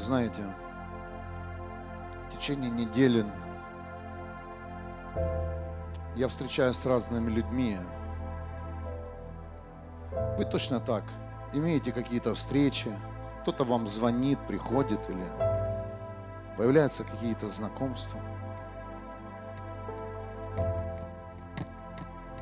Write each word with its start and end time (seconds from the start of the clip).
знаете, 0.00 0.42
в 2.26 2.34
течение 2.34 2.70
недели 2.70 3.24
я 6.16 6.28
встречаюсь 6.28 6.76
с 6.76 6.86
разными 6.86 7.30
людьми. 7.30 7.78
Вы 10.36 10.44
точно 10.44 10.80
так 10.80 11.04
имеете 11.52 11.92
какие-то 11.92 12.34
встречи, 12.34 12.90
кто-то 13.42 13.64
вам 13.64 13.86
звонит, 13.86 14.38
приходит 14.46 15.00
или 15.08 15.26
появляются 16.56 17.04
какие-то 17.04 17.46
знакомства. 17.46 18.20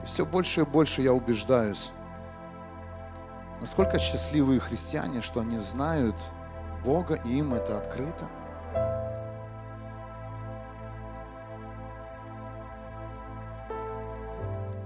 И 0.02 0.06
все 0.06 0.24
больше 0.24 0.62
и 0.62 0.64
больше 0.64 1.02
я 1.02 1.12
убеждаюсь, 1.12 1.90
насколько 3.60 3.98
счастливые 3.98 4.60
христиане, 4.60 5.22
что 5.22 5.40
они 5.40 5.58
знают 5.58 6.16
Бога 6.84 7.14
и 7.14 7.38
им 7.38 7.54
это 7.54 7.78
открыто. 7.78 8.28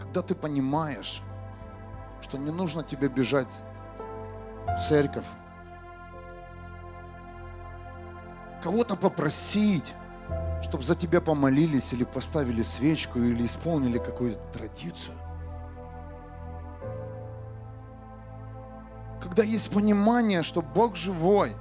Когда 0.00 0.22
ты 0.22 0.34
понимаешь, 0.34 1.22
что 2.20 2.38
не 2.38 2.50
нужно 2.50 2.82
тебе 2.82 3.08
бежать 3.08 3.62
в 4.66 4.76
церковь, 4.76 5.26
кого-то 8.62 8.96
попросить, 8.96 9.92
чтобы 10.62 10.84
за 10.84 10.94
тебя 10.94 11.20
помолились 11.20 11.92
или 11.92 12.04
поставили 12.04 12.62
свечку 12.62 13.18
или 13.18 13.44
исполнили 13.44 13.98
какую-то 13.98 14.40
традицию. 14.52 15.14
Когда 19.20 19.42
есть 19.42 19.72
понимание, 19.72 20.42
что 20.42 20.62
Бог 20.62 20.96
живой, 20.96 21.54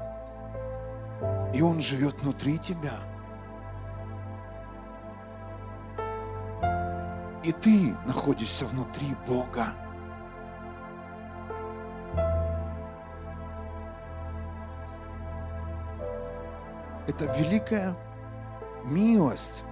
и 1.53 1.61
Он 1.61 1.79
живет 1.79 2.15
внутри 2.21 2.57
тебя. 2.57 2.93
И 7.43 7.51
ты 7.51 7.95
находишься 8.05 8.65
внутри 8.65 9.15
Бога. 9.27 9.73
Это 17.07 17.25
великая 17.37 17.95
милость, 18.85 19.63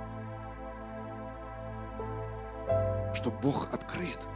что 3.13 3.31
Бог 3.31 3.73
открыт. 3.73 4.27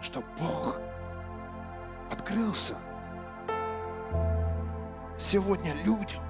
Что 0.00 0.22
Бог 0.38 0.80
открылся 2.10 2.76
сегодня 5.30 5.72
людям, 5.84 6.20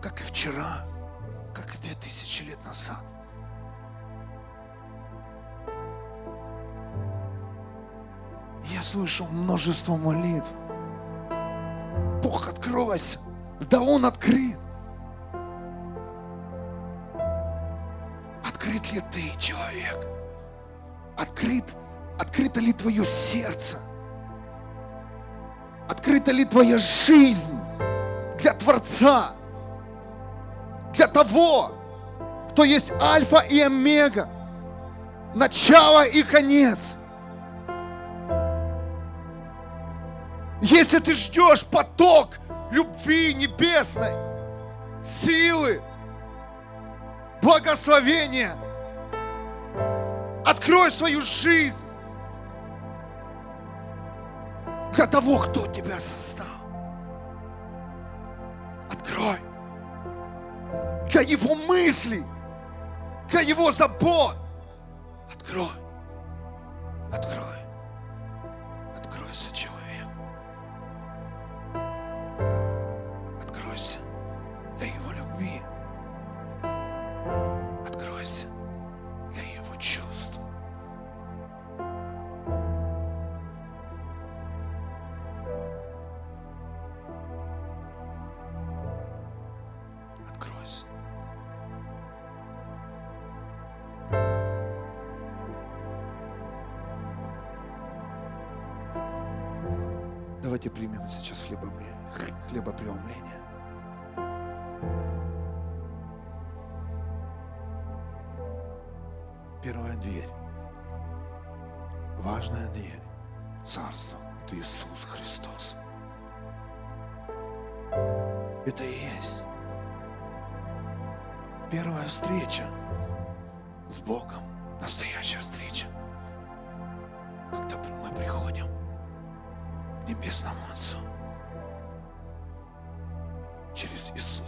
как 0.00 0.20
и 0.20 0.22
вчера, 0.22 0.84
как 1.52 1.74
и 1.74 1.78
две 1.78 1.94
тысячи 1.96 2.44
лет 2.44 2.64
назад. 2.64 3.02
Я 8.66 8.80
слышал 8.80 9.26
множество 9.26 9.96
молитв. 9.96 10.46
Бог, 12.22 12.46
откройся. 12.46 13.18
Да 13.68 13.80
Он 13.80 14.06
открыт. 14.06 14.60
Открыт 18.46 18.92
ли 18.92 19.02
ты, 19.10 19.36
человек? 19.36 19.98
Открыт, 21.16 21.74
открыто 22.20 22.60
ли 22.60 22.72
твое 22.72 23.04
сердце? 23.04 23.80
Открыта 25.92 26.32
ли 26.32 26.44
твоя 26.44 26.78
жизнь 26.78 27.56
для 28.40 28.54
Творца? 28.54 29.32
Для 30.94 31.06
того, 31.06 31.72
кто 32.50 32.64
есть 32.64 32.90
Альфа 33.00 33.38
и 33.38 33.60
Омега, 33.60 34.28
начало 35.34 36.04
и 36.04 36.22
конец– 36.22 36.96
Если 40.62 41.00
ты 41.00 41.12
ждешь 41.12 41.64
поток 41.66 42.38
любви 42.70 43.34
небесной, 43.34 44.12
силы, 45.04 45.82
благословения, 47.42 48.54
открой 50.46 50.92
свою 50.92 51.20
жизнь 51.20 51.81
для 54.92 55.06
того, 55.06 55.38
кто 55.38 55.66
тебя 55.66 55.98
создал. 56.00 56.46
Открой. 58.90 59.38
Для 61.10 61.22
его 61.22 61.54
мыслей, 61.54 62.24
для 63.28 63.40
его 63.40 63.72
забот. 63.72 64.36
Открой. 65.34 65.68
Открой. 67.12 67.58
Откройся, 68.96 69.52
человек. 69.54 69.71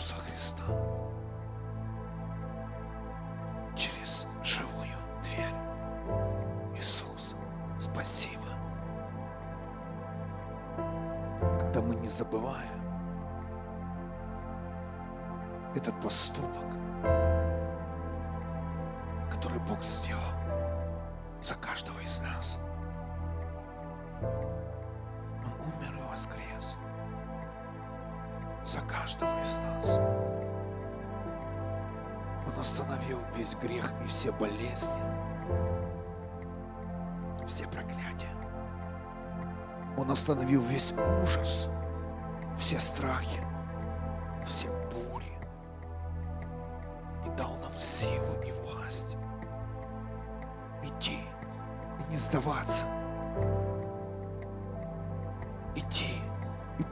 Иисуса 0.04 0.16
Христа, 0.16 0.64
через 3.74 4.26
живую 4.44 4.98
дверь. 5.22 6.76
Иисус, 6.76 7.34
спасибо. 7.78 8.44
Когда 11.58 11.80
мы 11.80 11.94
не 11.94 12.10
забываем 12.10 12.82
этот 15.74 15.98
поступок, 16.02 16.68
который 19.30 19.60
Бог 19.60 19.82
сделал 19.82 20.20
за 21.40 21.54
каждого 21.54 21.98
из 22.00 22.20
нас. 22.20 22.58
Он 33.04 33.10
остановил 33.10 33.18
весь 33.36 33.54
грех 33.56 33.92
и 34.02 34.08
все 34.08 34.32
болезни, 34.32 34.94
все 37.46 37.64
проклятия. 37.66 38.30
Он 39.96 40.10
остановил 40.10 40.62
весь 40.62 40.94
ужас, 41.22 41.68
все 42.58 42.80
страхи, 42.80 43.42
все 44.46 44.68
бури 44.90 45.36
и 47.26 47.36
дал 47.36 47.56
нам 47.62 47.78
силу 47.78 48.40
и 48.42 48.52
власть 48.52 49.16
идти 50.82 51.18
и 52.00 52.10
не 52.10 52.16
сдаваться– 52.16 52.86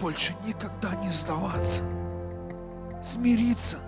больше 0.03 0.35
никогда 0.45 0.97
не 0.97 1.11
сдаваться, 1.11 1.83
смириться, 3.01 3.79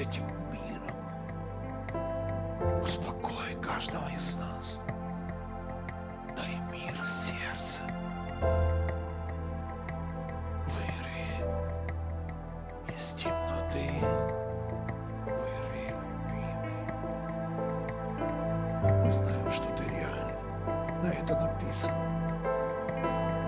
вот 0.00 0.08
этим 0.08 0.24
миром. 0.50 0.96
Успокой 2.82 3.54
каждого 3.62 4.08
из 4.16 4.36
нас. 4.36 4.80
Дай 6.36 6.56
мир 6.72 6.94
в 7.02 7.12
сердце. 7.12 7.80
Вырви 10.66 11.44
из 12.96 13.12
темноты. 13.12 13.90
Вырви, 15.26 15.94
любимый. 16.28 16.84
Мы 19.04 19.12
знаем, 19.12 19.52
что 19.52 19.66
ты 19.76 19.84
реальный, 19.84 20.34
Да, 21.02 21.10
это 21.10 21.34
написано. 21.34 21.94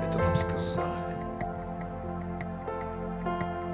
Это 0.05 0.19
нам 0.19 0.37
сказали. 0.37 1.17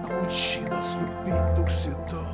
Научи 0.02 0.60
нас 0.68 0.96
любить, 0.96 1.54
Дух 1.56 1.70
Святой. 1.70 2.27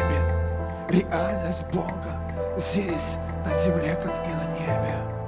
небе. 0.00 1.02
Реальность 1.02 1.64
Бога 1.72 2.20
здесь, 2.56 3.18
на 3.44 3.54
земле, 3.54 3.94
как 4.02 4.26
и 4.26 4.30
на 4.30 4.46
небе. 4.58 5.19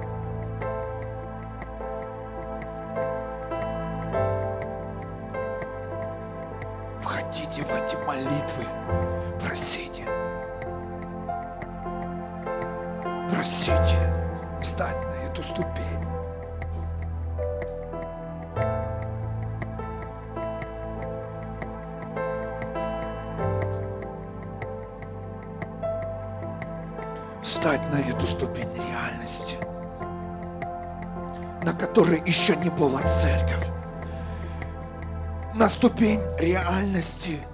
ступень 35.83 36.21
реальности– 36.39 37.39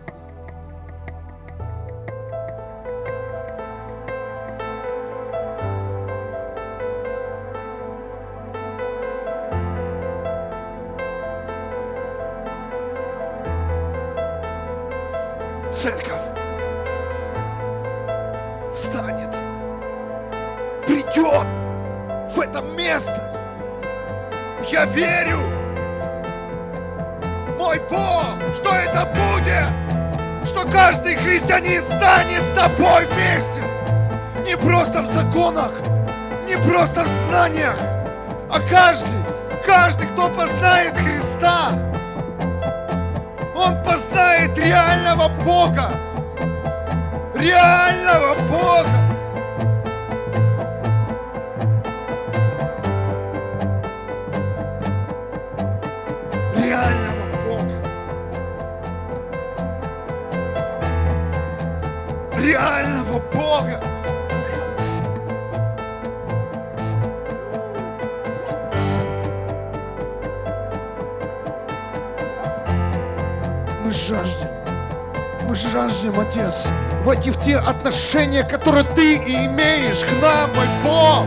отношение, 78.40 78.44
которое 78.44 78.84
ты 78.84 79.18
имеешь 79.18 80.00
к 80.00 80.22
нам, 80.22 80.54
мой 80.56 80.68
Бог. 80.84 81.26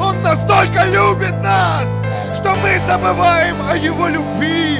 Он 0.00 0.22
настолько 0.22 0.84
любит 0.84 1.34
нас, 1.42 2.00
что 2.34 2.56
мы 2.56 2.78
забываем 2.86 3.56
о 3.68 3.76
Его 3.76 4.08
любви. 4.08 4.78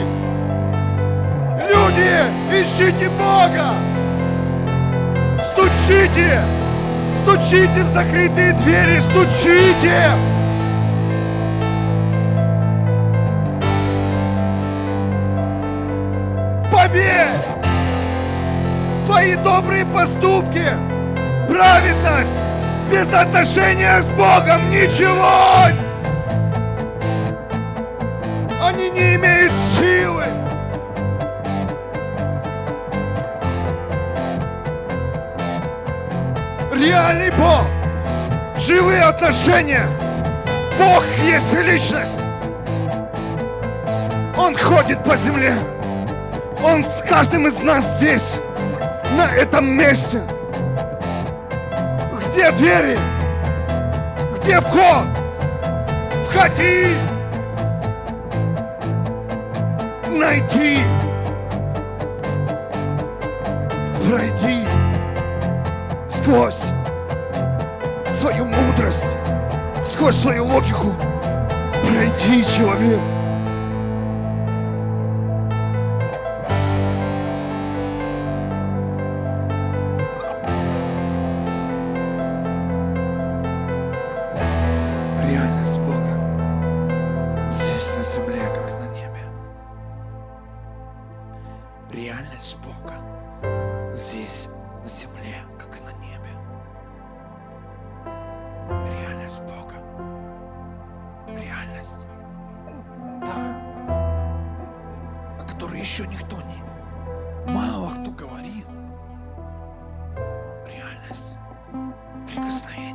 Люди, 1.69 2.63
ищите 2.63 3.11
Бога! 3.11 3.75
Стучите! 5.43 6.41
Стучите 7.15 7.85
в 7.85 7.89
закрытые 7.89 8.53
двери! 8.55 9.01
Стучите! 9.01 10.11
Поверь! 16.73 17.45
Твои 19.07 19.37
добрые 19.37 19.85
поступки! 19.87 21.00
Праведность, 21.51 22.47
без 22.91 23.13
отношения 23.13 24.01
с 24.01 24.11
Богом 24.13 24.69
ничего 24.71 25.91
они 28.71 28.91
не 28.91 29.15
имеют 29.17 29.53
силы. 29.53 30.25
Реальный 36.73 37.31
Бог, 37.33 37.67
живые 38.57 39.03
отношения. 39.03 39.87
Бог 40.79 41.05
есть 41.25 41.53
личность. 41.53 42.21
Он 44.39 44.57
ходит 44.57 45.03
по 45.05 45.17
земле. 45.17 45.53
Он 46.63 46.85
с 46.85 47.03
каждым 47.03 47.49
из 47.49 47.61
нас 47.63 47.99
здесь, 47.99 48.39
на 49.17 49.31
этом 49.33 49.67
месте. 49.67 50.23
Где 52.41 52.53
двери? 52.53 52.99
Где 54.39 54.61
вход? 54.63 55.09
Входи! 56.25 56.97
найти, 60.09 60.79
пройди 64.09 64.65
сквозь 66.09 66.63
свою 68.11 68.47
мудрость, 68.47 69.05
сквозь 69.83 70.15
свою 70.15 70.47
логику, 70.47 70.95
пройди, 71.85 72.43
человек. 72.43 73.10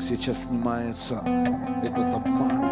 как 0.00 0.08
сейчас 0.08 0.44
снимается 0.44 1.22
этот 1.82 2.14
обман. 2.14 2.64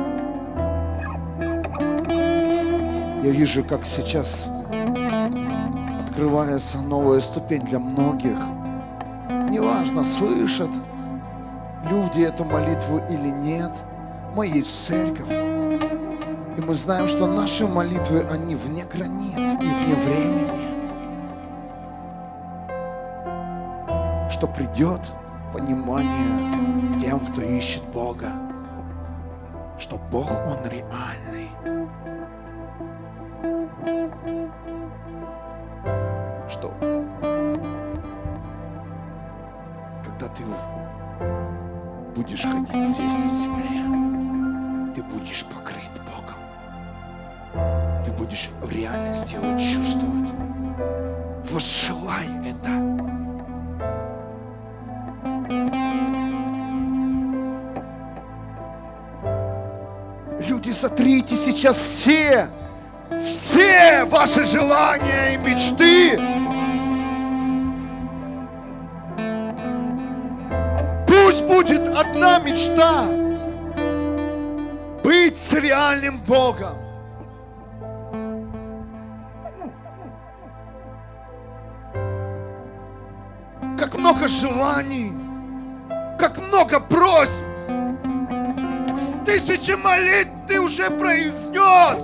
Я 3.22 3.30
вижу, 3.30 3.62
как 3.64 3.84
сейчас 3.84 4.48
открывается 6.06 6.78
новая 6.78 7.20
ступень 7.20 7.60
для 7.60 7.80
многих. 7.80 8.38
Неважно, 9.50 10.04
слышат 10.04 10.70
люди 11.90 12.22
эту 12.22 12.44
молитву 12.44 13.02
или 13.10 13.28
нет. 13.28 13.72
Мы 14.34 14.46
есть 14.46 14.86
церковь. 14.86 15.30
И 15.30 16.60
мы 16.62 16.74
знаем, 16.74 17.06
что 17.08 17.26
наши 17.26 17.66
молитвы, 17.66 18.26
они 18.30 18.54
вне 18.54 18.86
границ 18.86 19.54
и 19.60 19.66
вне 19.66 19.94
времени. 20.06 20.78
Что 24.30 24.46
придет 24.46 25.00
понимание 25.52 26.77
тем, 27.08 27.20
кто 27.20 27.40
ищет 27.40 27.82
Бога. 27.94 28.30
Что 29.78 29.96
Бог, 30.12 30.30
Он 30.30 30.58
реальный. 30.68 31.47
Люди, 60.68 60.76
сотрите 60.76 61.34
сейчас 61.34 61.78
все, 61.78 62.46
все 63.22 64.04
ваши 64.04 64.44
желания 64.44 65.32
и 65.32 65.36
мечты. 65.38 66.18
Пусть 71.06 71.44
будет 71.46 71.88
одна 71.88 72.38
мечта 72.40 73.04
быть 75.02 75.38
с 75.38 75.54
реальным 75.54 76.20
Богом. 76.20 76.76
Как 83.78 83.96
много 83.96 84.28
желаний, 84.28 85.12
как 86.18 86.36
много 86.36 86.78
просьб, 86.78 87.42
тысячи 89.28 89.72
молитв 89.72 90.30
ты 90.46 90.58
уже 90.58 90.88
произнес. 90.88 92.02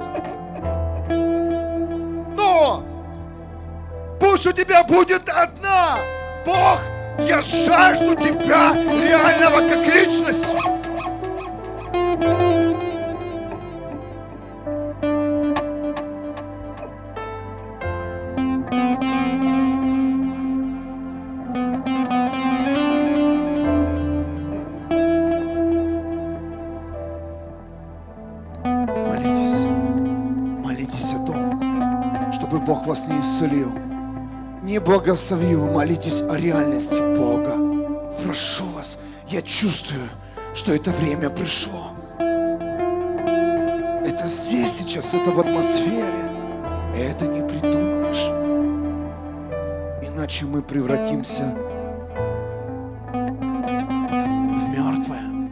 Но 2.36 2.84
пусть 4.20 4.46
у 4.46 4.52
тебя 4.52 4.84
будет 4.84 5.26
одна. 5.30 5.96
Бог, 6.44 6.80
я 7.18 7.40
жажду 7.40 8.14
тебя 8.14 8.74
реального 8.74 9.66
как 9.66 9.86
личности. 9.86 10.83
Исцелил, 33.44 33.72
не 34.62 34.78
благословил. 34.78 35.66
Молитесь 35.66 36.22
о 36.22 36.36
реальности 36.36 37.00
Бога. 37.16 37.56
Прошу 38.24 38.64
вас, 38.74 38.98
я 39.28 39.42
чувствую, 39.42 40.08
что 40.54 40.72
это 40.72 40.90
время 40.90 41.30
пришло. 41.30 41.90
Это 44.06 44.26
здесь 44.26 44.72
сейчас, 44.72 45.14
это 45.14 45.30
в 45.30 45.40
атмосфере. 45.40 46.30
И 46.96 46.98
это 46.98 47.26
не 47.26 47.46
придумаешь. 47.46 48.30
Иначе 50.02 50.46
мы 50.46 50.62
превратимся 50.62 51.56
в 53.12 54.68
мертвое, 54.70 55.50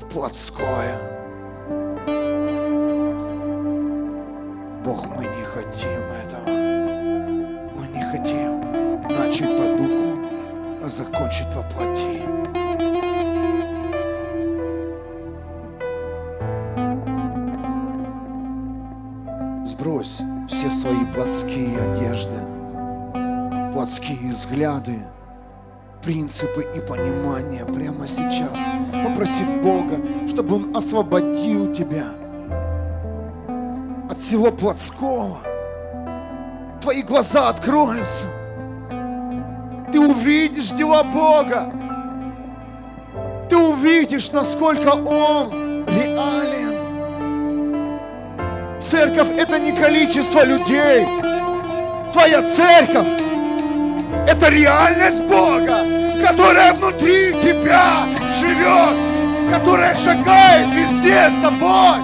в 0.00 0.06
плотское. 0.06 1.11
Принципы 26.22 26.64
и 26.76 26.80
понимания 26.80 27.64
прямо 27.64 28.06
сейчас. 28.06 28.70
Попроси 28.92 29.42
Бога, 29.60 29.98
чтобы 30.28 30.54
Он 30.54 30.76
освободил 30.76 31.74
тебя 31.74 32.04
от 34.08 34.20
всего 34.20 34.52
плотского. 34.52 35.38
Твои 36.80 37.02
глаза 37.02 37.48
откроются. 37.48 38.28
Ты 39.92 39.98
увидишь 39.98 40.70
дела 40.70 41.02
Бога. 41.02 41.72
Ты 43.50 43.56
увидишь, 43.56 44.30
насколько 44.30 44.90
Он 44.94 45.84
реален. 45.88 46.78
Церковь– 48.80 49.30
это 49.36 49.58
не 49.58 49.72
количество 49.72 50.44
людей. 50.44 51.04
Твоя 52.12 52.42
церковь– 52.42 53.08
это 54.28 54.48
реальность 54.50 55.24
Бога, 55.24 56.01
которая 56.22 56.72
внутри 56.74 57.32
тебя 57.40 58.06
живет, 58.30 59.52
которая 59.52 59.94
шагает 59.94 60.72
везде 60.72 61.28
с 61.28 61.36
тобой. 61.36 61.98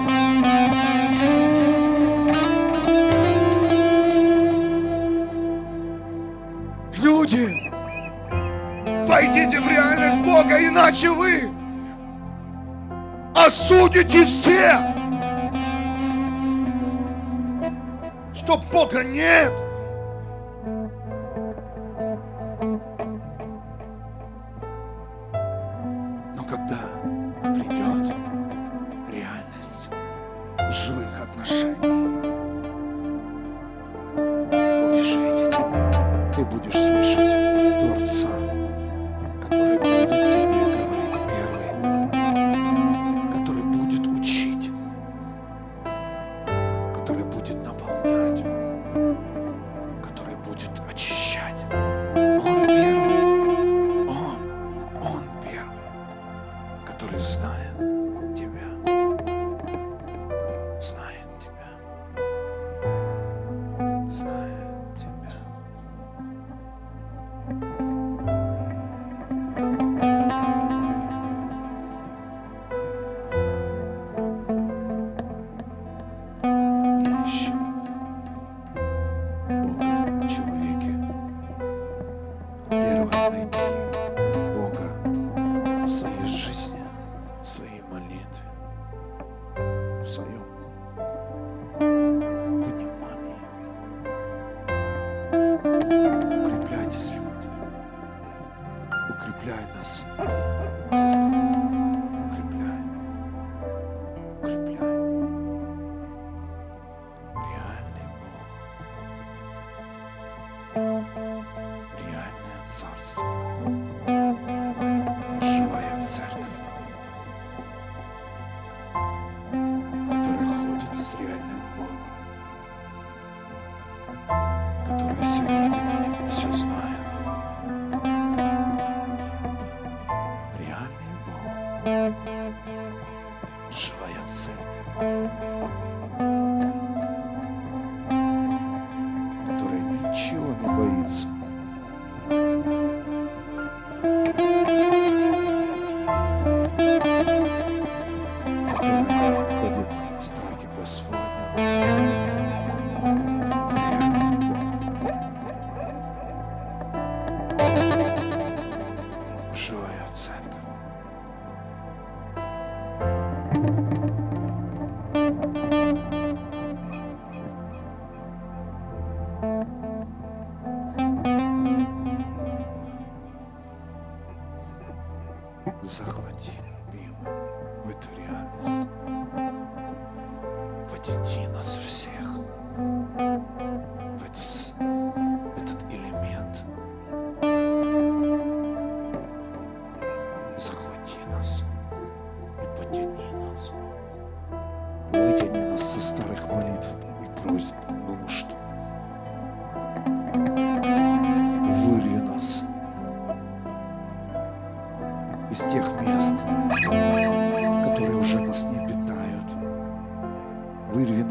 Люди, 7.01 7.71
войдите 9.07 9.59
в 9.61 9.69
реальность 9.69 10.21
Бога, 10.21 10.67
иначе 10.67 11.09
вы 11.09 11.49
осудите 13.35 14.25
всех, 14.25 14.79
что 18.33 18.57
Бога 18.71 19.03
нет. 19.03 19.68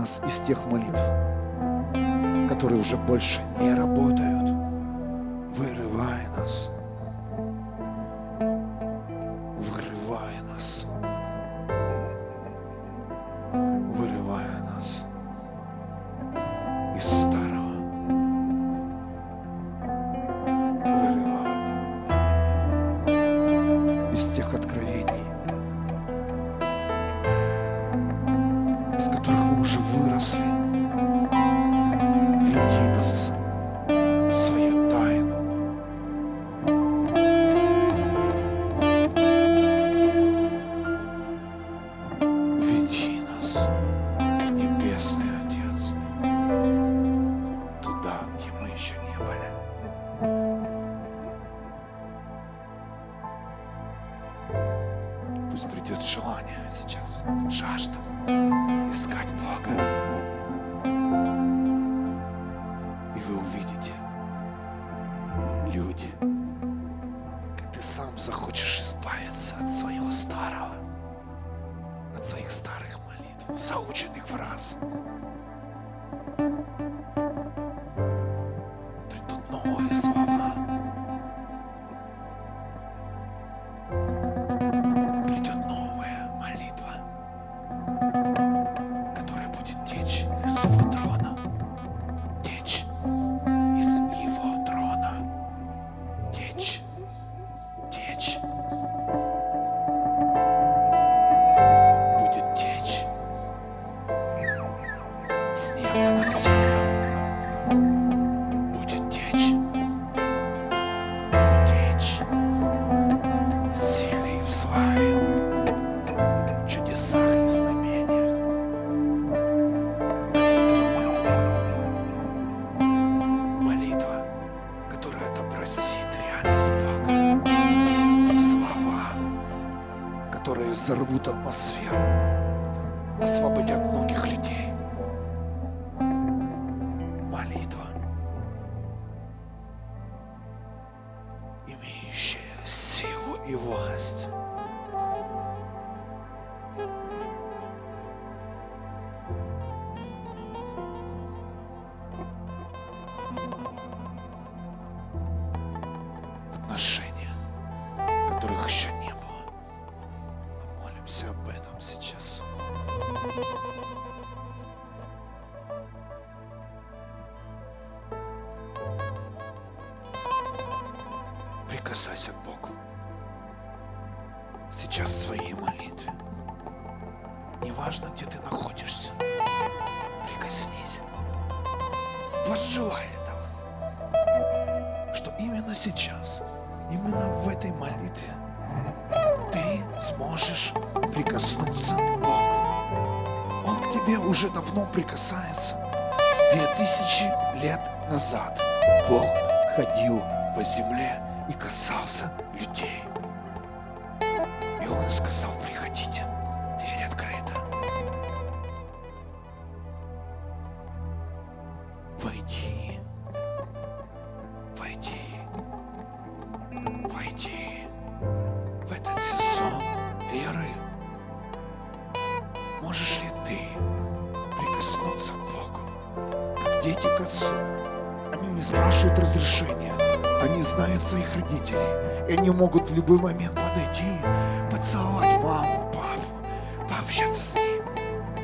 Нас 0.09 0.23
из 0.27 0.40
тех 0.47 0.59
молитв, 0.66 1.01
которые 2.49 2.81
уже 2.81 2.97
больше 2.97 3.40
не 3.61 3.75
работают. 3.75 4.27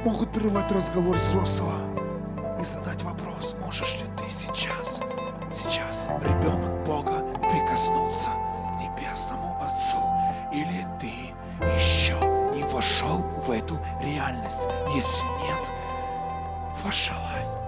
Могут 0.04 0.32
прервать 0.32 0.70
разговор 0.70 1.16
взрослого 1.16 1.80
и 2.60 2.64
задать 2.64 3.02
вопрос, 3.02 3.56
можешь 3.58 3.94
ли 3.94 4.04
ты 4.18 4.30
сейчас, 4.30 5.00
сейчас, 5.50 6.08
ребенок 6.22 6.84
Бога, 6.84 7.24
прикоснуться 7.40 8.28
к 8.28 8.82
Небесному 8.82 9.58
Отцу, 9.62 9.96
или 10.52 10.86
ты 11.00 11.32
еще 11.74 12.16
не 12.54 12.64
вошел 12.64 13.20
в 13.46 13.50
эту 13.50 13.78
реальность. 14.02 14.66
Если 14.94 15.24
нет, 15.24 15.72
вошелай. 16.84 17.63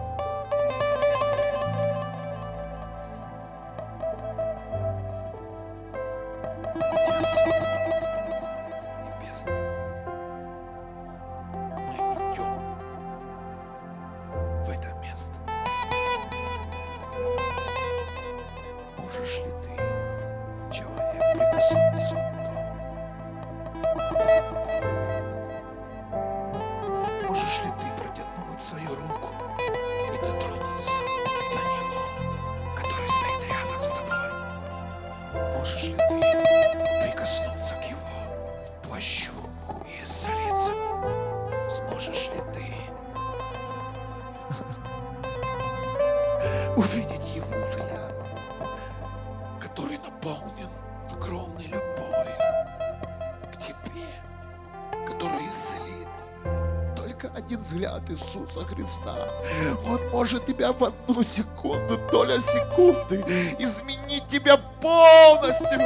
Секунду, 61.22 61.98
доля 62.11 62.40
секунды 62.40 63.24
изменить 63.59 64.26
тебя 64.29 64.57
полностью. 64.81 65.79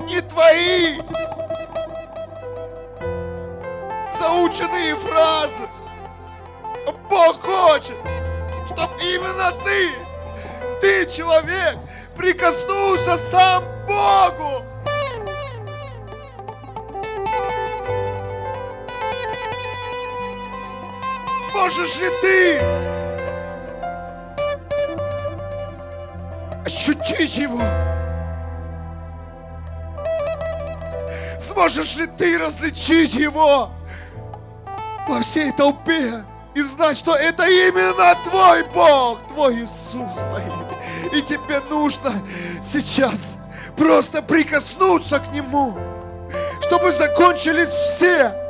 Не 0.00 0.20
твои 0.22 1.00
заученные 4.18 4.96
фразы. 4.96 5.68
Бог 7.08 7.40
хочет, 7.40 7.96
чтобы 8.66 8.94
именно 9.00 9.52
ты, 9.64 9.90
ты, 10.80 11.10
человек, 11.10 11.78
прикоснулся 12.16 13.16
сам 13.16 13.64
Богу. 13.86 14.65
Сможешь 21.76 21.98
ли 21.98 22.08
ты 22.22 22.58
ощутить 26.64 27.36
Его? 27.36 27.60
Сможешь 31.38 31.96
ли 31.96 32.06
ты 32.06 32.38
различить 32.38 33.12
Его 33.12 33.68
во 35.06 35.20
всей 35.20 35.52
толпе 35.52 36.24
и 36.54 36.62
знать, 36.62 36.96
что 36.96 37.14
это 37.14 37.46
именно 37.46 38.14
твой 38.24 38.62
Бог, 38.72 39.28
твой 39.28 39.56
Иисус 39.56 40.14
стоит. 40.14 41.12
И 41.12 41.20
тебе 41.20 41.60
нужно 41.68 42.10
сейчас 42.62 43.38
просто 43.76 44.22
прикоснуться 44.22 45.18
к 45.18 45.28
Нему, 45.30 45.76
чтобы 46.62 46.90
закончились 46.90 47.68
все 47.68 48.45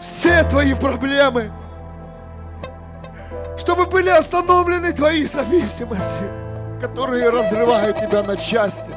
все 0.00 0.42
твои 0.44 0.74
проблемы, 0.74 1.52
чтобы 3.58 3.86
были 3.86 4.08
остановлены 4.08 4.92
твои 4.92 5.26
зависимости, 5.26 6.24
которые 6.80 7.28
разрывают 7.28 8.00
тебя 8.00 8.22
на 8.22 8.36
части, 8.36 8.92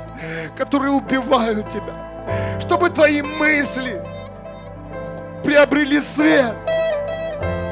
которые 0.57 0.91
убивают 0.91 1.69
тебя, 1.69 2.57
чтобы 2.59 2.89
твои 2.89 3.21
мысли 3.21 4.01
приобрели 5.43 5.99
свет. 5.99 6.55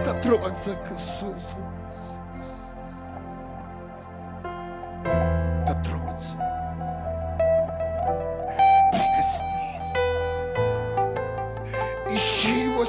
Дотронься 0.04 0.72
к 0.72 0.91
Иисусу. 0.91 1.56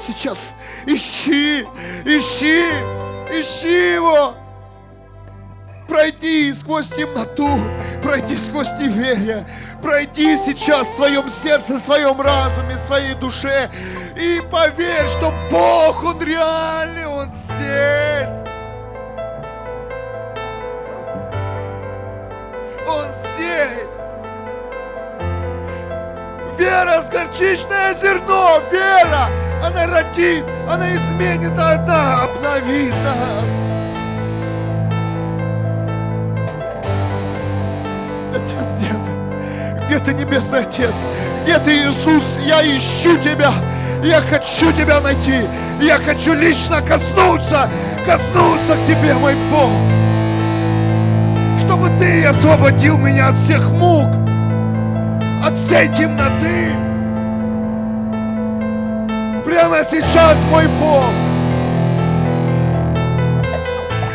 Сейчас. 0.05 0.53
Ищи, 0.85 1.67
ищи, 2.05 2.63
ищи 3.31 3.93
его. 3.93 4.35
Пройди 5.87 6.53
сквозь 6.53 6.87
темноту, 6.87 7.59
пройди 8.01 8.37
сквозь 8.37 8.71
неверие, 8.79 9.45
пройди 9.81 10.37
сейчас 10.37 10.87
в 10.87 10.95
своем 10.95 11.29
сердце, 11.29 11.75
в 11.75 11.79
своем 11.79 12.19
разуме, 12.19 12.77
в 12.77 12.87
своей 12.87 13.13
душе 13.15 13.69
и 14.15 14.41
поверь, 14.49 15.07
что 15.07 15.33
Бог, 15.51 16.03
Он 16.03 16.21
реальный, 16.21 17.05
Он 17.05 17.29
здесь. 17.31 18.47
Он 22.87 23.11
здесь. 23.11 23.92
Вера 26.57 27.01
с 27.01 27.09
горчичное 27.09 27.95
зерно, 27.95 28.59
вера, 28.71 29.29
она 29.63 29.87
родит, 29.87 30.45
она 30.69 30.87
изменит, 30.91 31.57
она 31.57 32.23
обновит 32.23 32.93
нас. 33.03 33.53
Отец, 38.35 38.81
где 38.81 38.93
ты? 38.93 39.85
Где 39.85 39.97
ты, 39.97 40.13
Небесный 40.13 40.59
Отец? 40.59 40.93
Где 41.41 41.57
ты, 41.57 41.71
Иисус? 41.71 42.23
Я 42.45 42.61
ищу 42.61 43.17
Тебя. 43.17 43.51
Я 44.03 44.21
хочу 44.21 44.71
Тебя 44.73 45.01
найти. 45.01 45.47
Я 45.81 45.97
хочу 45.97 46.33
лично 46.33 46.81
коснуться, 46.81 47.67
коснуться 48.05 48.75
к 48.77 48.85
Тебе, 48.85 49.15
мой 49.15 49.35
Бог. 49.49 49.71
Чтобы 51.59 51.89
Ты 51.97 52.25
освободил 52.25 52.97
меня 52.99 53.29
от 53.29 53.37
всех 53.37 53.71
мук, 53.71 54.22
от 55.43 55.57
всей 55.57 55.87
темноты. 55.89 56.71
Прямо 59.45 59.83
сейчас, 59.83 60.43
мой 60.45 60.67
Бог, 60.79 61.03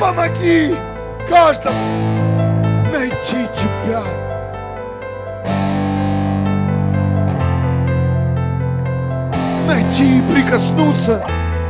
помоги 0.01 0.75
каждому 1.29 1.79
найти 2.93 3.47
Тебя. 3.55 4.03
Найти 9.67 10.19
и 10.19 10.23
прикоснуться, 10.23 11.27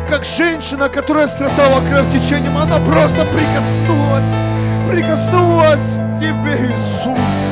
как 0.09 0.25
женщина, 0.25 0.89
которая 0.89 1.27
страдала 1.27 1.85
кровотечением, 1.85 2.57
она 2.57 2.79
просто 2.79 3.25
прикоснулась, 3.27 4.35
прикоснулась 4.89 5.97
к 5.97 6.21
Тебе, 6.21 6.55
Иисус. 6.55 7.48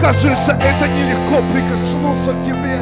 Оказывается, 0.00 0.52
это 0.52 0.88
нелегко 0.88 1.42
прикоснуться 1.52 2.32
к 2.32 2.42
Тебе. 2.42 2.80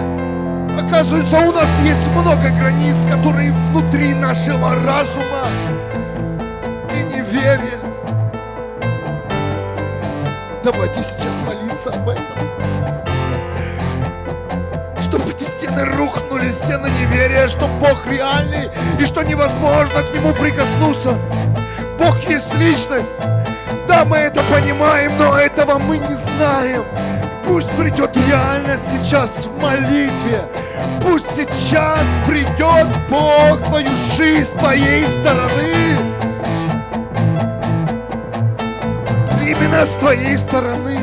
Оказывается, 0.78 1.40
у 1.40 1.52
нас 1.52 1.68
есть 1.80 2.06
много 2.12 2.48
границ, 2.50 3.06
которые 3.10 3.50
внутри 3.50 4.14
нашего 4.14 4.76
разума 4.76 5.48
и 6.94 7.02
неверия. 7.12 7.80
Давайте 10.62 11.02
сейчас 11.02 11.34
молиться 11.44 11.90
об 11.90 12.08
этом. 12.08 12.22
Чтобы 15.02 15.32
эти 15.32 15.42
стены 15.42 15.84
рухнули, 15.86 16.50
стены 16.50 16.88
неверия, 16.88 17.48
что 17.48 17.66
Бог 17.80 18.06
реальный 18.06 18.70
и 19.00 19.04
что 19.04 19.24
невозможно 19.24 20.04
к 20.04 20.14
Нему 20.14 20.32
прикоснуться. 20.34 21.18
Бог 21.98 22.16
есть 22.28 22.54
личность. 22.54 23.18
Мы 24.04 24.18
это 24.18 24.42
понимаем, 24.44 25.16
но 25.16 25.36
этого 25.36 25.78
мы 25.78 25.98
не 25.98 26.14
знаем. 26.14 26.84
Пусть 27.44 27.70
придет 27.72 28.16
реальность 28.16 28.84
сейчас 28.92 29.46
в 29.46 29.60
молитве. 29.60 30.40
Пусть 31.02 31.34
сейчас 31.34 32.06
придет 32.26 32.88
Бог 33.10 33.58
твою 33.66 33.90
жизнь, 34.16 34.44
с 34.44 34.50
твоей 34.50 35.06
стороны. 35.08 35.98
Именно 39.44 39.84
с 39.84 39.96
твоей 39.96 40.38
стороны. 40.38 40.98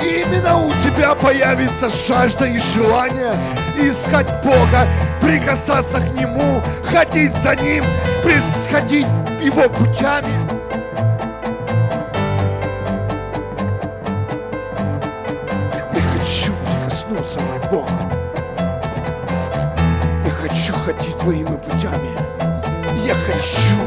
Именно 0.00 0.58
у 0.58 0.72
тебя 0.82 1.14
появится 1.14 1.88
жажда 1.88 2.44
и 2.44 2.58
желание 2.58 3.34
искать 3.76 4.42
Бога, 4.44 4.86
прикасаться 5.20 5.98
к 5.98 6.12
Нему, 6.12 6.62
ходить 6.92 7.32
за 7.32 7.56
Ним, 7.56 7.84
происходить 8.22 9.06
Его 9.42 9.68
путями. 9.68 10.53
Твоими 21.24 21.56
путями. 21.56 22.10
Я 23.06 23.14
хочу 23.14 23.83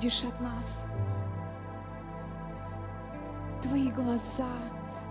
уходишь 0.00 0.24
от 0.24 0.40
нас. 0.40 0.86
Твои 3.62 3.90
глаза, 3.90 4.46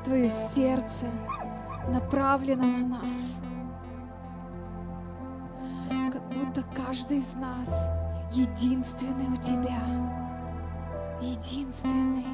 Твое 0.04 0.30
сердце 0.30 1.06
направлено 1.90 2.64
на 2.64 3.00
нас. 3.00 3.40
Как 5.90 6.22
будто 6.30 6.64
каждый 6.76 7.20
из 7.20 7.36
нас 7.36 7.90
единственный 8.32 9.28
у 9.28 9.36
Тебя. 9.36 10.19
Единственный. 11.22 12.26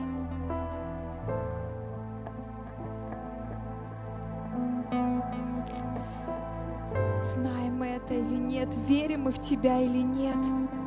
Знаем 7.23 7.79
мы 7.79 7.87
это 7.87 8.13
или 8.13 8.35
нет, 8.35 8.75
верим 8.87 9.23
мы 9.23 9.31
в 9.31 9.39
Тебя 9.39 9.79
или 9.81 10.01
нет– 10.01 10.37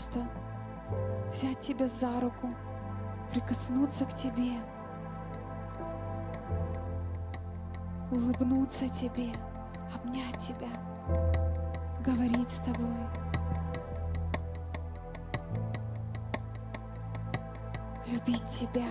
просто 0.00 0.20
взять 1.30 1.60
тебя 1.60 1.86
за 1.86 2.20
руку, 2.20 2.48
прикоснуться 3.34 4.06
к 4.06 4.14
тебе, 4.14 4.52
улыбнуться 8.10 8.88
тебе, 8.88 9.34
обнять 9.94 10.38
тебя, 10.38 10.68
говорить 12.02 12.48
с 12.48 12.60
тобой. 12.60 12.96
Любить 18.06 18.46
тебя, 18.46 18.88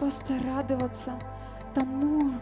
просто 0.00 0.40
радоваться 0.42 1.12
тому, 1.72 2.40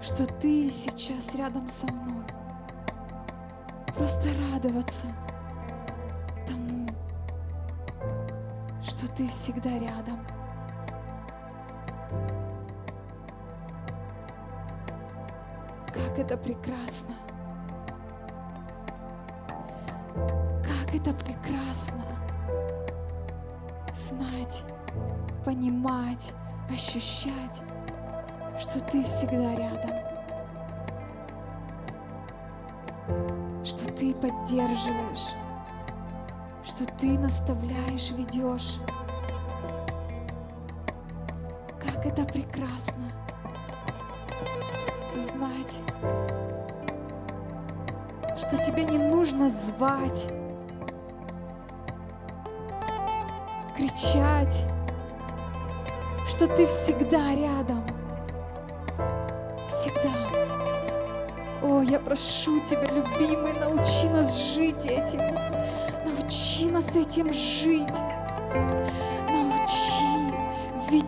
что 0.00 0.24
ты 0.24 0.70
сейчас 0.70 1.34
рядом 1.34 1.66
со 1.66 1.88
мной. 1.88 2.24
Просто 3.96 4.28
радоваться 4.52 5.06
ты 9.16 9.28
всегда 9.28 9.70
рядом. 9.70 10.18
Как 15.86 16.18
это 16.18 16.36
прекрасно! 16.36 17.14
Как 20.62 20.94
это 20.94 21.12
прекрасно 21.12 22.04
знать, 23.92 24.64
понимать, 25.44 26.32
ощущать, 26.68 27.62
что 28.58 28.80
ты 28.80 29.02
всегда 29.04 29.54
рядом. 29.54 30.04
ты 33.96 34.12
поддерживаешь, 34.14 35.34
что 36.64 36.84
ты 36.84 37.18
наставляешь, 37.18 38.10
ведешь. 38.10 38.78
Это 42.04 42.22
прекрасно 42.24 43.10
знать, 45.16 45.80
что 48.36 48.58
тебе 48.58 48.84
не 48.84 48.98
нужно 48.98 49.48
звать, 49.48 50.28
кричать, 53.74 54.66
что 56.28 56.46
ты 56.46 56.66
всегда 56.66 57.34
рядом, 57.34 57.86
всегда. 59.66 60.12
О, 61.62 61.80
я 61.80 61.98
прошу 61.98 62.60
Тебя, 62.60 62.84
любимый, 62.92 63.54
научи 63.54 64.06
нас 64.10 64.54
жить 64.54 64.84
этим. 64.84 65.20
Научи 66.04 66.70
нас 66.70 66.94
этим 66.94 67.32
жить. 67.32 67.96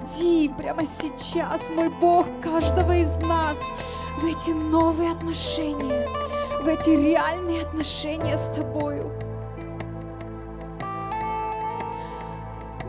Веди 0.06 0.48
прямо 0.48 0.86
сейчас, 0.86 1.70
мой 1.70 1.88
Бог, 1.88 2.26
каждого 2.40 2.92
из 2.92 3.16
нас 3.18 3.58
в 4.20 4.24
эти 4.24 4.50
новые 4.50 5.12
отношения, 5.12 6.08
в 6.62 6.68
эти 6.68 6.90
реальные 6.90 7.62
отношения 7.62 8.36
с 8.36 8.48
Тобою. 8.48 9.12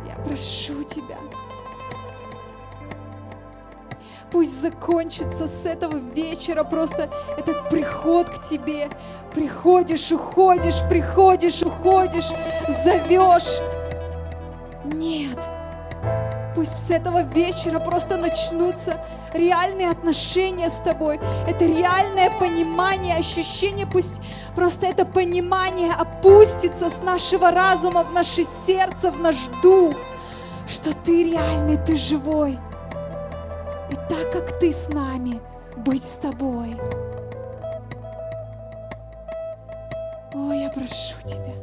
Я 0.05 0.15
прошу 0.23 0.83
Тебя, 0.83 1.17
Пусть 4.29 4.61
закончится 4.61 5.47
с 5.47 5.65
этого 5.65 5.95
вечера 5.97 6.65
просто 6.65 7.09
этот 7.37 7.69
приход 7.69 8.29
к 8.29 8.41
Тебе. 8.41 8.89
Приходишь, 9.33 10.11
уходишь, 10.11 10.81
приходишь, 10.89 11.61
уходишь, 11.61 12.27
зовешь. 12.67 13.61
Пусть 16.67 16.87
с 16.87 16.91
этого 16.91 17.23
вечера 17.23 17.79
просто 17.79 18.17
начнутся 18.17 18.99
реальные 19.33 19.89
отношения 19.89 20.69
с 20.69 20.79
Тобой. 20.79 21.17
Это 21.47 21.65
реальное 21.65 22.29
понимание, 22.39 23.15
ощущение. 23.15 23.87
Пусть 23.87 24.19
просто 24.53 24.87
это 24.87 25.05
понимание 25.05 25.93
опустится 25.93 26.89
с 26.89 27.01
нашего 27.01 27.51
разума 27.51 28.03
в 28.03 28.11
наше 28.11 28.43
сердце, 28.43 29.11
в 29.11 29.19
наш 29.21 29.47
дух, 29.61 29.95
что 30.67 30.93
Ты 30.93 31.31
реальный, 31.31 31.77
Ты 31.77 31.95
живой. 31.95 32.59
И 33.89 33.95
так 34.09 34.33
как 34.33 34.59
Ты 34.59 34.73
с 34.73 34.89
нами, 34.89 35.39
быть 35.77 36.03
с 36.03 36.15
Тобой. 36.15 36.77
О, 40.33 40.51
я 40.51 40.69
прошу 40.69 41.15
Тебя. 41.23 41.53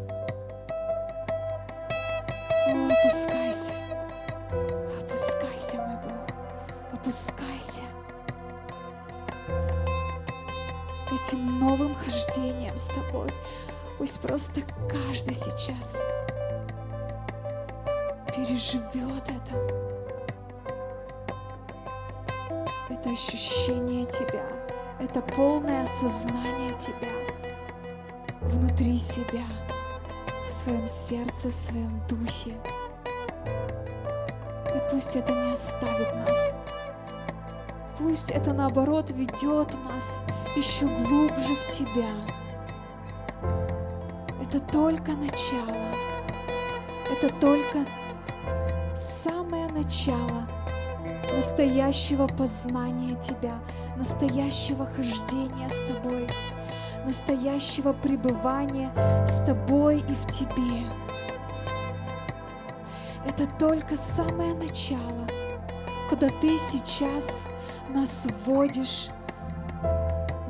О, 2.68 2.90
опускайся. 2.90 3.83
Опускайся. 7.04 7.82
Этим 11.12 11.60
новым 11.60 11.94
хождением 11.94 12.78
с 12.78 12.86
Тобой. 12.86 13.30
Пусть 13.98 14.20
просто 14.22 14.62
каждый 14.88 15.34
сейчас 15.34 16.02
переживет 18.34 19.28
это. 19.28 19.84
это 22.88 23.10
ощущение 23.10 24.06
Тебя, 24.06 24.48
это 24.98 25.20
полное 25.20 25.82
осознание 25.82 26.72
Тебя 26.78 27.12
внутри 28.40 28.96
себя, 28.96 29.44
в 30.48 30.50
своем 30.50 30.88
сердце, 30.88 31.50
в 31.50 31.54
своем 31.54 32.00
духе. 32.08 32.54
И 34.74 34.90
пусть 34.90 35.16
это 35.16 35.34
не 35.34 35.52
оставит 35.52 36.14
нас. 36.14 36.54
Пусть 37.98 38.32
это 38.32 38.52
наоборот 38.52 39.12
ведет 39.12 39.72
нас 39.84 40.20
еще 40.56 40.86
глубже 40.86 41.54
в 41.54 41.68
Тебя. 41.68 42.10
Это 44.42 44.58
только 44.58 45.12
начало. 45.12 45.94
Это 47.08 47.28
только 47.40 47.86
самое 48.96 49.68
начало 49.68 50.48
настоящего 51.36 52.26
познания 52.26 53.14
Тебя, 53.20 53.54
настоящего 53.96 54.86
хождения 54.86 55.68
с 55.68 55.80
Тобой, 55.82 56.28
настоящего 57.06 57.92
пребывания 57.92 58.90
с 59.28 59.40
Тобой 59.42 59.98
и 59.98 60.12
в 60.12 60.26
Тебе. 60.32 60.82
Это 63.24 63.46
только 63.56 63.96
самое 63.96 64.52
начало, 64.54 65.28
куда 66.10 66.28
Ты 66.40 66.58
сейчас 66.58 67.46
нас 67.94 68.26
вводишь 68.44 69.08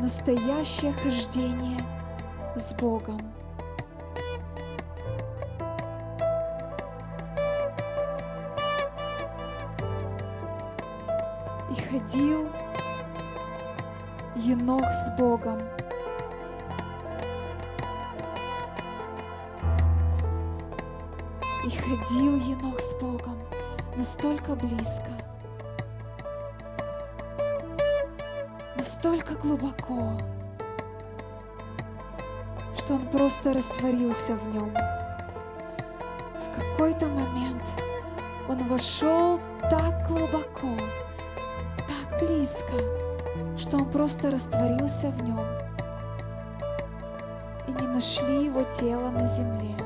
настоящее 0.01 0.93
хождение 0.93 1.85
с 2.57 2.73
Богом. 2.73 3.21
ходил 11.95 12.49
Енох 14.37 14.93
с 14.93 15.11
Богом. 15.17 15.61
И 21.65 21.71
ходил 21.71 22.37
Енох 22.37 22.81
с 22.81 22.95
Богом 23.01 23.39
настолько 23.97 24.55
близко, 24.55 25.11
настолько 29.05 29.35
глубоко, 29.35 30.19
что 32.79 32.95
он 32.95 33.07
просто 33.11 33.53
растворился 33.53 34.35
в 34.35 34.55
нем. 34.55 34.73
В 34.73 36.57
какой-то 36.57 37.07
момент 37.07 37.63
он 38.49 38.67
вошел 38.67 39.41
так 39.69 40.09
глубоко, 40.09 40.75
близко, 42.19 42.73
что 43.59 43.77
он 43.77 43.91
просто 43.91 44.31
растворился 44.31 45.11
в 45.11 45.23
нем. 45.23 45.45
И 47.69 47.73
не 47.73 47.87
нашли 47.89 48.47
его 48.47 48.63
тело 48.63 49.11
на 49.11 49.27
земле. 49.27 49.84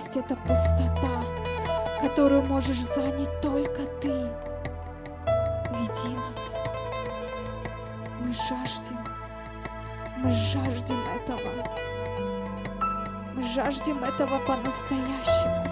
Есть 0.00 0.16
эта 0.16 0.34
пустота, 0.34 1.22
которую 2.00 2.42
можешь 2.42 2.80
занять 2.80 3.40
только 3.40 3.82
Ты. 4.00 4.08
Веди 5.70 6.16
нас. 6.16 6.56
Мы 8.20 8.32
жаждем, 8.32 8.98
мы 10.16 10.30
жаждем 10.30 10.96
этого. 11.16 11.68
Мы 13.34 13.42
жаждем 13.42 14.02
этого 14.02 14.38
по-настоящему. 14.46 15.66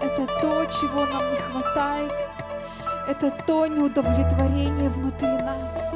Это 0.00 0.26
то, 0.40 0.64
чего 0.66 1.04
нам 1.06 1.30
не 1.30 1.40
хватает. 1.40 2.12
Это 3.08 3.30
то 3.46 3.66
неудовлетворение 3.66 4.88
внутри 4.88 5.28
нас. 5.28 5.94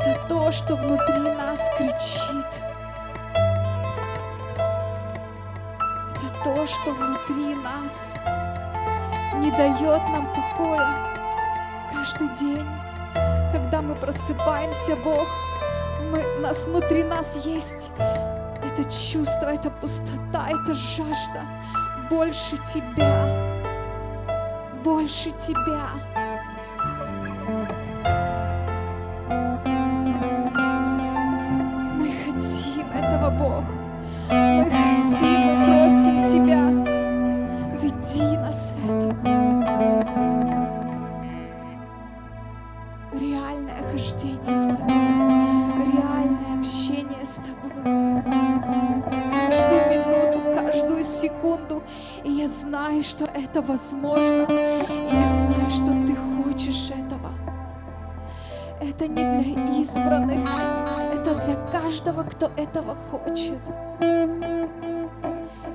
Это 0.00 0.18
то, 0.28 0.50
что 0.50 0.76
внутри 0.76 1.18
нас 1.18 1.60
кричит. 1.76 2.62
Это 6.14 6.28
то, 6.42 6.66
что 6.66 6.92
внутри 6.92 7.54
нас 7.56 8.14
не 9.34 9.50
дает 9.50 10.00
нам 10.08 10.26
покоя 10.32 10.96
каждый 11.92 12.28
день, 12.34 12.66
когда 13.52 13.82
мы 13.82 13.94
просыпаемся, 13.94 14.96
Бог, 14.96 15.28
мы, 16.10 16.22
нас 16.38 16.66
внутри 16.66 17.02
нас 17.02 17.44
есть 17.44 17.92
это 17.98 18.84
чувство, 18.84 19.48
это 19.48 19.70
пустота, 19.70 20.48
это 20.48 20.72
жажда 20.72 21.42
больше 22.08 22.56
Тебя, 22.56 23.26
больше 24.82 25.30
Тебя. 25.32 26.19
Это 58.80 59.06
не 59.06 59.14
для 59.14 59.78
избранных, 59.78 60.48
это 61.12 61.34
для 61.34 61.56
каждого, 61.70 62.22
кто 62.22 62.50
этого 62.56 62.96
хочет. 63.10 63.60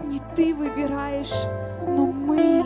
Не 0.05 0.19
ты 0.35 0.55
выбираешь, 0.55 1.35
но 1.87 2.07
мы. 2.07 2.63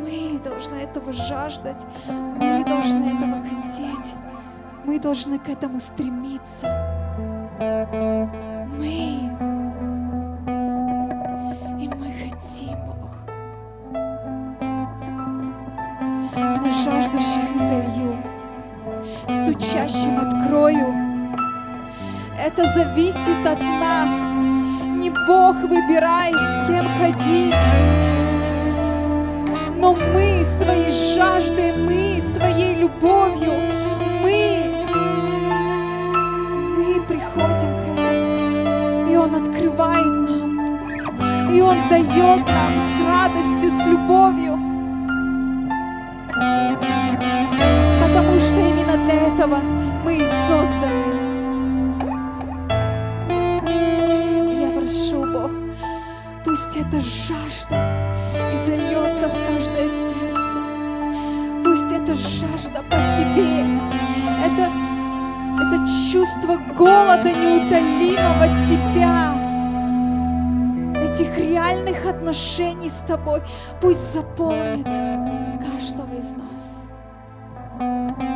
Мы 0.00 0.38
должны 0.44 0.76
этого 0.76 1.12
жаждать, 1.12 1.86
мы 2.08 2.62
должны 2.64 3.16
этого 3.16 3.42
хотеть, 3.42 4.14
мы 4.84 4.98
должны 4.98 5.38
к 5.38 5.48
этому 5.48 5.80
стремиться. 5.80 6.68
Мы. 8.68 9.31
На 16.62 16.70
жаждущих 16.70 17.58
залью, 17.58 18.22
стучащим 19.26 20.16
открою. 20.18 20.94
Это 22.38 22.64
зависит 22.66 23.44
от 23.44 23.60
нас. 23.60 24.32
Не 24.32 25.10
Бог 25.26 25.56
выбирает, 25.56 26.36
с 26.36 26.66
кем 26.68 26.86
ходить. 27.00 27.54
Но 29.76 29.94
мы 29.94 30.44
своей 30.44 30.92
жаждой, 30.92 31.72
мы 31.72 32.20
своей 32.20 32.76
любовью, 32.76 33.54
мы, 34.22 34.86
мы 36.76 37.00
приходим 37.08 37.74
к 37.80 37.98
этому. 37.98 39.10
И 39.10 39.16
Он 39.16 39.34
открывает 39.34 40.06
нам. 40.06 41.50
И 41.52 41.60
Он 41.60 41.76
дает 41.88 42.46
нам 42.46 42.80
с 42.80 43.00
радостью, 43.04 43.68
с 43.68 43.84
любовью. 43.84 44.61
Что 48.42 48.60
именно 48.60 48.96
для 49.04 49.28
этого 49.28 49.58
мы 50.04 50.16
и 50.16 50.26
созданы. 50.26 51.22
Я 54.60 54.70
прошу, 54.70 55.24
Бог, 55.32 55.50
пусть 56.44 56.76
эта 56.76 57.00
жажда 57.00 57.76
и 58.52 58.56
в 59.28 59.32
каждое 59.46 59.88
сердце. 59.88 60.56
Пусть 61.62 61.92
эта 61.92 62.14
жажда 62.14 62.82
по 62.90 62.96
Тебе, 63.16 63.80
это, 64.44 64.70
это 65.64 65.76
чувство 66.10 66.56
голода 66.76 67.30
неутолимого 67.30 68.48
Тебя, 68.58 69.34
этих 71.04 71.38
реальных 71.38 72.04
отношений 72.06 72.90
с 72.90 73.02
Тобой, 73.06 73.40
пусть 73.80 74.12
заполнит 74.12 74.84
каждого 74.84 76.12
из 76.18 76.32
нас. 76.32 76.88
Пройди 77.78 78.31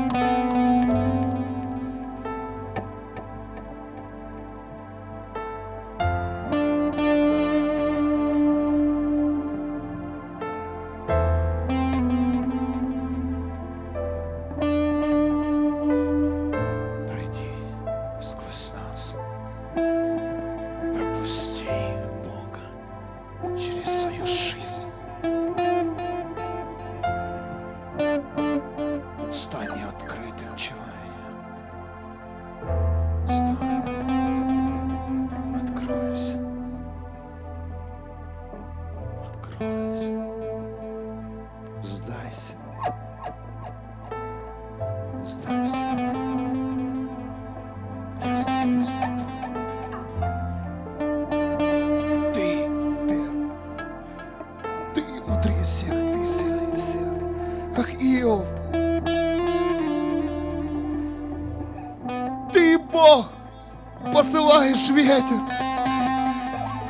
посылаешь 64.17 64.89
ветер. 64.89 65.41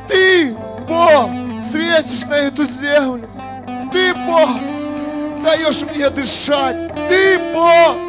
Ты, 0.07 0.55
Бог, 0.87 1.29
светишь 1.61 2.25
на 2.25 2.35
эту 2.35 2.65
землю. 2.65 3.29
Ты, 3.91 4.13
Бог, 4.13 4.49
даешь 5.43 5.81
мне 5.81 6.09
дышать. 6.09 6.93
Ты, 7.09 7.37
Бог, 7.53 8.06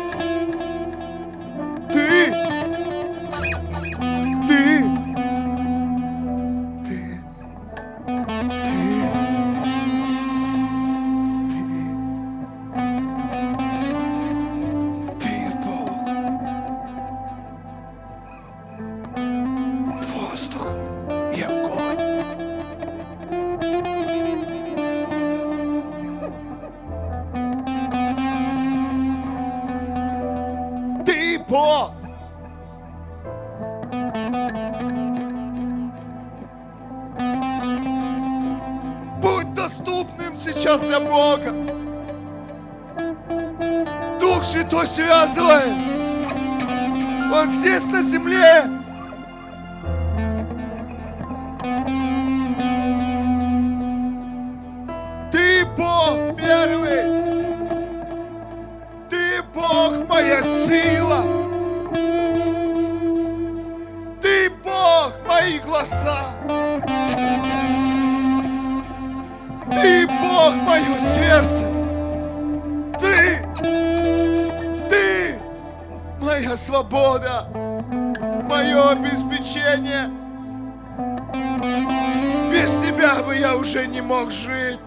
мог 84.09 84.31
жить 84.31 84.79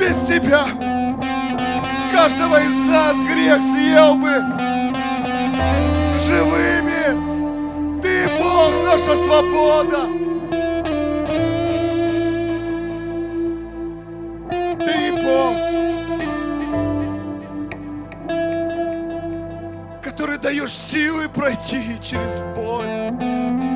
без 0.00 0.22
Тебя. 0.22 0.64
Каждого 2.10 2.60
из 2.62 2.78
нас 2.80 3.20
грех 3.20 3.60
съел 3.60 4.14
бы 4.14 4.32
живыми. 6.26 8.00
Ты, 8.00 8.26
Бог, 8.40 8.72
наша 8.84 9.16
свобода. 9.18 10.06
Ты, 14.78 15.12
Бог, 15.22 15.56
который 20.02 20.38
даешь 20.38 20.72
силы 20.72 21.28
пройти 21.28 21.98
через 22.00 22.40
боль. 22.56 23.71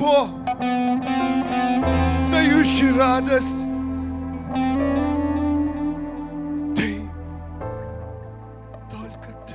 Бог, 0.00 0.30
дающий 2.32 2.90
радость. 2.96 3.66
Ты, 6.74 7.02
только 8.90 9.28
Ты. 9.46 9.54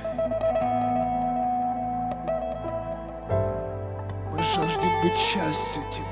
Мы 4.30 4.38
жаждем 4.38 4.92
быть 5.02 5.18
частью 5.18 5.82
Тебя. 5.90 6.05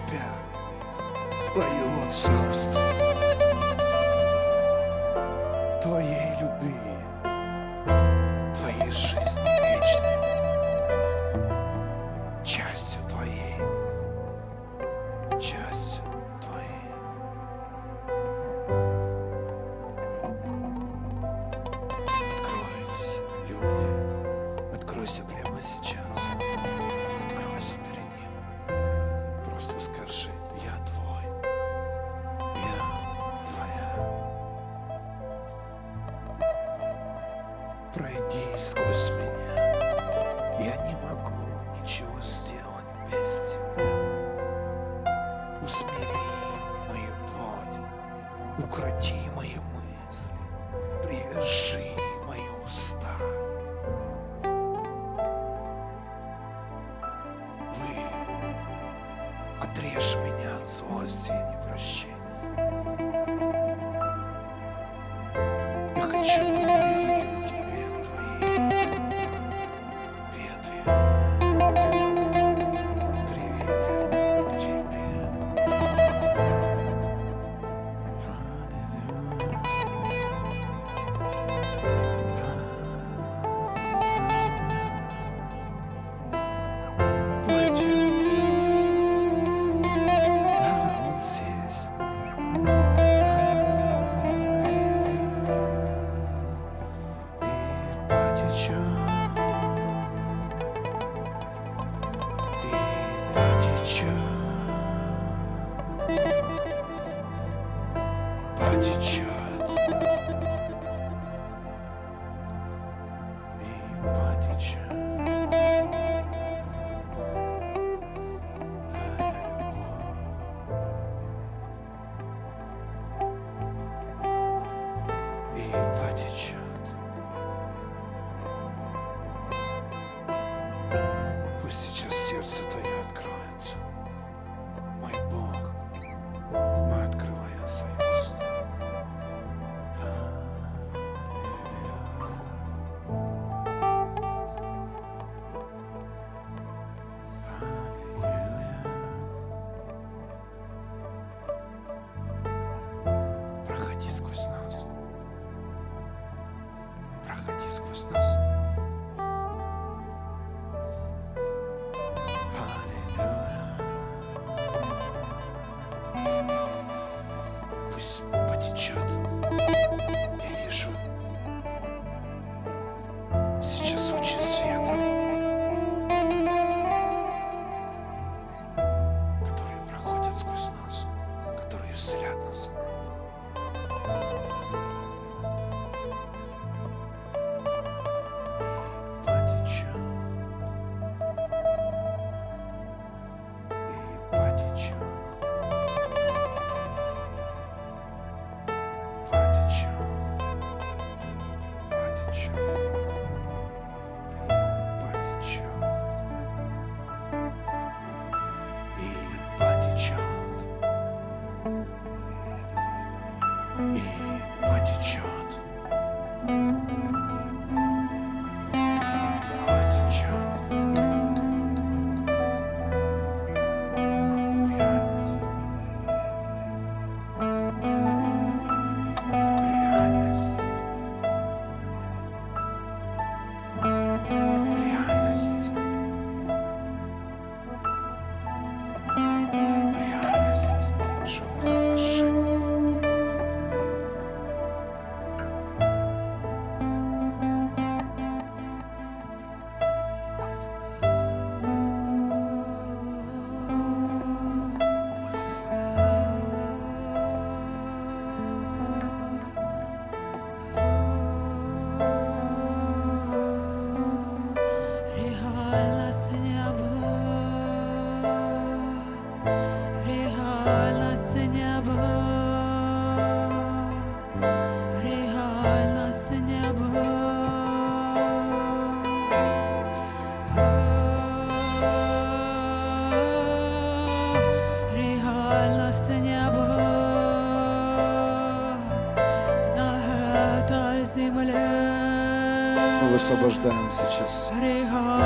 Высвобождаем 293.34 293.90
сейчас 293.90 294.52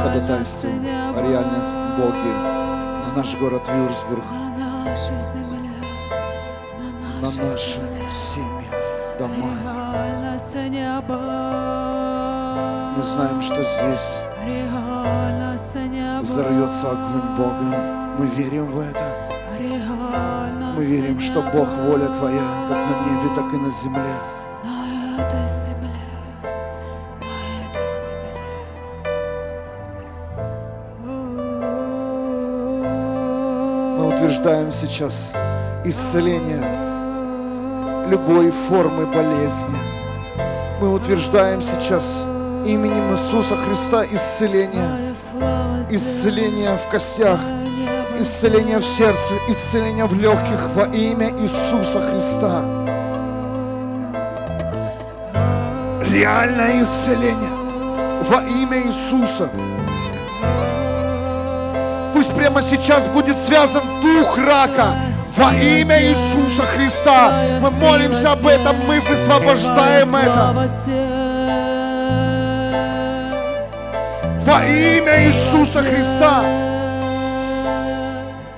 ходатайство 0.02 0.68
о 0.68 1.22
реальном 1.22 1.96
Боге 1.98 2.32
на 3.06 3.12
наш 3.16 3.36
город 3.36 3.68
Вюрсбург, 3.68 4.24
на 7.20 7.30
наши 7.30 7.80
семьи, 8.10 8.66
дома. 9.18 9.34
Мы 12.96 13.02
знаем, 13.02 13.42
что 13.42 13.62
здесь 13.62 14.20
взорвется 16.22 16.90
огонь 16.90 17.36
Бога. 17.36 17.76
Мы 18.18 18.26
верим 18.26 18.66
в 18.66 18.80
это. 18.80 19.04
Мы 20.76 20.84
верим, 20.84 21.20
что. 21.20 21.42
Бог 21.42 21.68
воля 21.68 22.06
Твоя, 22.06 22.42
как 22.68 22.78
на 22.78 22.94
небе, 23.06 23.34
так 23.36 23.54
и 23.54 23.56
на 23.56 23.70
земле. 23.70 24.37
Утверждаем 34.68 34.72
сейчас 34.72 35.32
исцеление 35.84 36.62
любой 38.08 38.50
формы 38.50 39.06
болезни. 39.06 39.78
Мы 40.80 40.92
утверждаем 40.92 41.60
сейчас 41.62 42.22
именем 42.66 43.12
Иисуса 43.12 43.56
Христа 43.56 44.04
исцеление. 44.04 45.14
Исцеление 45.90 46.76
в 46.76 46.90
костях, 46.90 47.40
исцеление 48.20 48.78
в 48.78 48.84
сердце, 48.84 49.34
исцеление 49.48 50.04
в 50.04 50.18
легких 50.20 50.60
во 50.74 50.84
имя 50.86 51.30
Иисуса 51.40 52.02
Христа. 52.02 52.62
Реальное 56.12 56.82
исцеление 56.82 57.50
во 58.28 58.42
имя 58.42 58.86
Иисуса. 58.86 59.48
Пусть 62.18 62.34
прямо 62.34 62.60
сейчас 62.62 63.04
будет 63.04 63.38
связан 63.38 63.80
дух 64.02 64.36
рака 64.38 64.88
во 65.36 65.54
имя 65.54 66.02
Иисуса 66.02 66.62
Христа. 66.62 67.30
Мы 67.62 67.70
молимся 67.70 68.32
об 68.32 68.44
этом, 68.44 68.74
мы 68.88 69.00
высвобождаем 69.02 70.16
это 70.16 70.52
во 74.44 74.64
имя 74.64 75.26
Иисуса 75.28 75.80
Христа. 75.84 76.42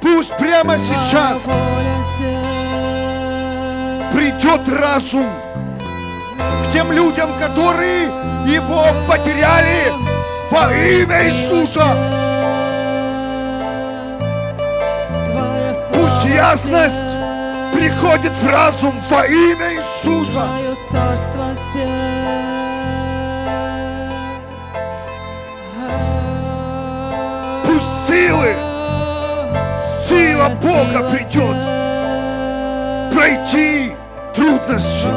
Пусть 0.01 0.35
прямо 0.39 0.79
сейчас 0.79 1.43
придет 4.11 4.67
разум 4.71 5.29
к 6.65 6.73
тем 6.73 6.91
людям, 6.93 7.39
которые 7.39 8.05
его 8.47 8.87
потеряли 9.07 9.93
во 10.51 10.73
имя 10.73 11.29
Иисуса. 11.29 12.30
Ясность 16.35 17.17
приходит 17.73 18.33
в 18.37 18.49
разум 18.49 18.95
во 19.11 19.27
имя 19.27 19.75
Иисуса. 19.75 20.49
Пусть 27.65 28.07
силы, 28.07 28.55
сила 30.09 30.49
Бога 30.63 31.09
придет 31.11 31.57
пройти 33.15 33.93
трудности. 34.35 35.09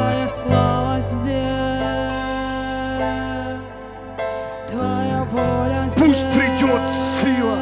Пусть 5.96 6.30
придет 6.32 6.82
сила, 7.20 7.58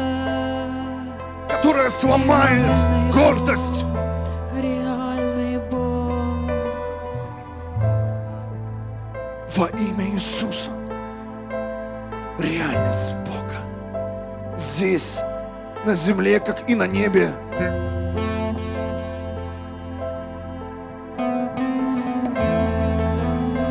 которая 1.49 1.89
сломает 1.89 3.02
гордость. 3.13 3.85
Реальный 4.55 5.59
Бог. 5.69 6.51
Во 9.55 9.67
имя 9.67 10.05
Иисуса. 10.13 10.71
Реальность 12.39 13.13
Бога. 13.27 14.57
Здесь, 14.57 15.21
на 15.85 15.95
земле, 15.95 16.39
как 16.39 16.69
и 16.69 16.75
на 16.75 16.87
небе. 16.87 17.29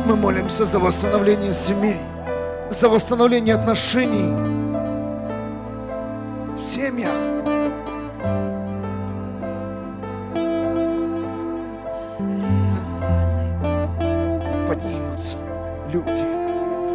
Мы 0.05 0.15
молимся 0.15 0.63
за 0.65 0.79
восстановление 0.79 1.53
семей, 1.53 1.99
за 2.69 2.87
восстановление 2.87 3.55
отношений 3.55 4.31
в 6.55 6.59
семьях. 6.59 7.52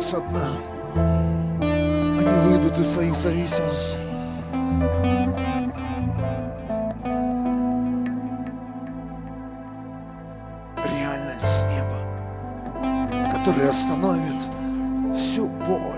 Со 0.09 0.23
дна. 0.23 0.49
Они 1.61 2.49
выйдут 2.49 2.79
из 2.79 2.95
своих 2.95 3.15
зависимостей. 3.15 3.99
Реальность 10.83 11.45
с 11.45 11.63
неба, 11.65 13.35
которая 13.35 13.69
остановит 13.69 14.43
всю 15.15 15.47
боль. 15.47 15.98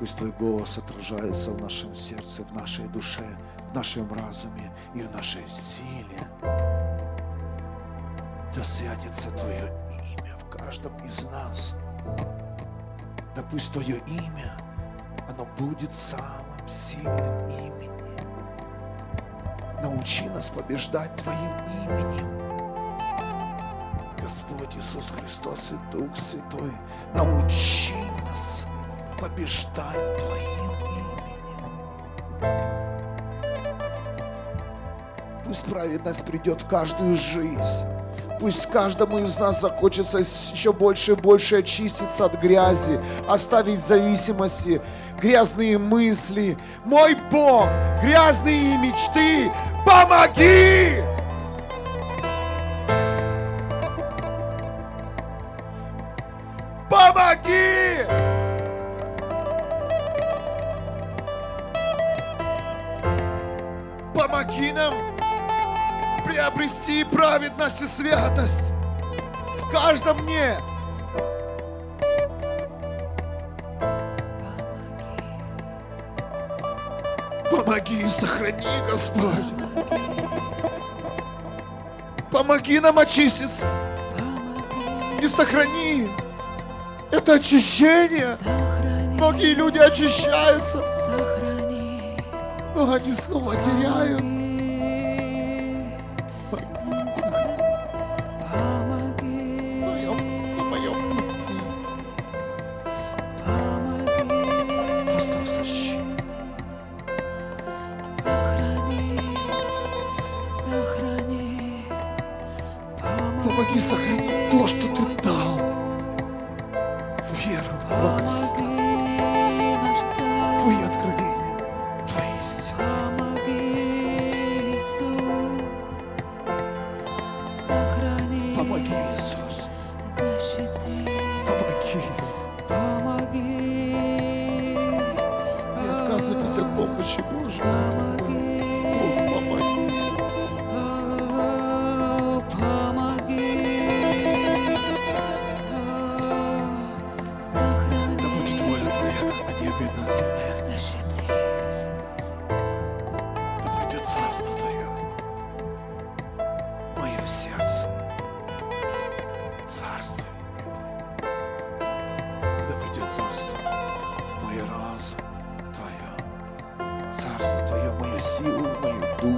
Пусть 0.00 0.16
Твой 0.16 0.32
голос 0.32 0.78
отражается 0.78 1.50
в 1.50 1.60
нашем 1.60 1.94
сердце, 1.94 2.42
в 2.42 2.54
нашей 2.54 2.88
душе, 2.88 3.36
в 3.68 3.74
нашем 3.74 4.10
разуме 4.10 4.72
и 4.94 5.02
в 5.02 5.10
нашей 5.10 5.46
силе. 5.46 6.26
Да 8.54 8.64
святится 8.64 9.30
Твое 9.32 9.70
имя 10.16 10.38
в 10.38 10.48
каждом 10.48 10.96
из 11.04 11.24
нас. 11.30 11.76
Да 13.36 13.42
пусть 13.50 13.74
Твое 13.74 13.98
имя, 14.06 14.56
оно 15.28 15.46
будет 15.58 15.92
самым 15.92 16.66
сильным 16.66 17.46
именем. 17.50 18.26
Научи 19.82 20.30
нас 20.30 20.48
побеждать 20.48 21.14
Твоим 21.16 21.52
именем. 21.84 22.40
Господь 24.18 24.74
Иисус 24.76 25.10
Христос 25.10 25.72
и 25.72 25.92
Дух 25.92 26.16
Святой, 26.16 26.72
научи 27.14 27.92
нас 28.30 28.64
побеждать 29.20 30.18
Твоим 30.18 30.70
именем. 30.86 31.50
Пусть 35.44 35.64
праведность 35.66 36.24
придет 36.24 36.62
в 36.62 36.68
каждую 36.68 37.14
жизнь. 37.16 37.84
Пусть 38.40 38.66
каждому 38.66 39.18
из 39.18 39.38
нас 39.38 39.60
захочется 39.60 40.18
еще 40.18 40.72
больше 40.72 41.12
и 41.12 41.14
больше 41.14 41.58
очиститься 41.58 42.24
от 42.24 42.40
грязи, 42.40 42.98
оставить 43.28 43.84
зависимости, 43.84 44.80
грязные 45.20 45.76
мысли. 45.76 46.56
Мой 46.84 47.16
Бог, 47.30 47.68
грязные 48.02 48.78
мечты, 48.78 49.52
помоги! 49.84 51.09
Приобрести 66.60 67.04
праведность 67.04 67.80
и 67.80 67.86
святость 67.86 68.72
в 69.58 69.70
каждом 69.72 70.24
мне. 70.24 70.56
Помоги 77.50 78.02
и 78.02 78.08
сохрани, 78.08 78.82
Господь. 78.86 79.24
Помоги 82.30 82.78
нам 82.78 82.98
очиститься. 82.98 83.66
И 85.22 85.26
сохрани 85.26 86.10
это 87.10 87.34
очищение. 87.34 88.36
Многие 89.14 89.54
люди 89.54 89.78
очищаются, 89.78 90.84
но 92.74 92.92
они 92.92 93.12
снова 93.12 93.54
теряют. 93.56 94.39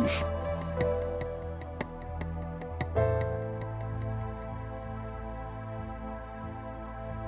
Душу. 0.03 0.27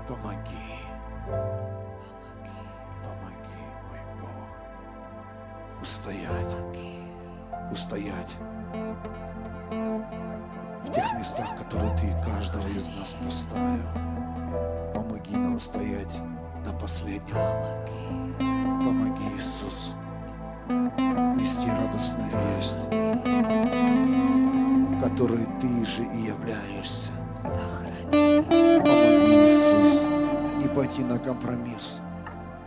Помоги. 0.09 0.69
Помоги, 3.03 3.63
мой 3.89 4.03
Бог, 4.21 5.83
устоять, 5.83 6.55
устоять 7.73 8.37
в 10.85 10.93
тех 10.93 11.13
местах, 11.15 11.57
которые 11.57 11.97
Ты 11.97 12.09
каждого 12.25 12.69
из 12.69 12.89
нас 12.89 13.17
поставил. 13.25 13.89
Помоги 14.93 15.37
нам 15.37 15.59
стоять 15.61 16.21
до 16.65 16.73
последнего. 16.73 17.84
Которой 25.15 25.47
Ты 25.61 25.69
же 25.87 26.03
и 26.03 26.27
являешься. 26.27 27.13
Помоги, 27.37 27.93
Иисус, 29.47 30.05
не 30.61 30.67
пойти 30.67 31.05
на 31.05 31.21
компромисс, 31.21 32.01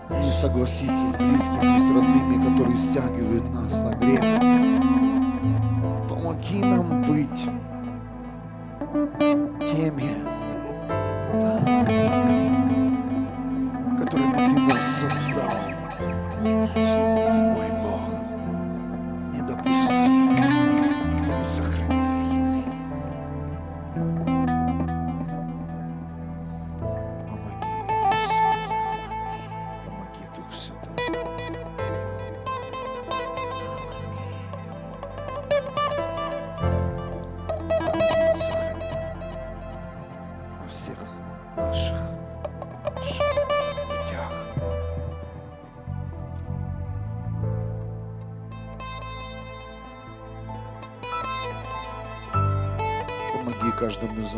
не 0.09 0.31
согласиться 0.31 1.07
с 1.07 1.17
близкими 1.17 1.75
и 1.75 1.77
с 1.77 1.89
родными, 1.89 2.41
которые 2.41 2.77
стягивают 2.77 3.53
нас 3.53 3.81
на 3.81 3.95
грех. 3.95 4.21
Помоги 6.07 6.59
нам 6.63 7.01
быть 7.01 7.49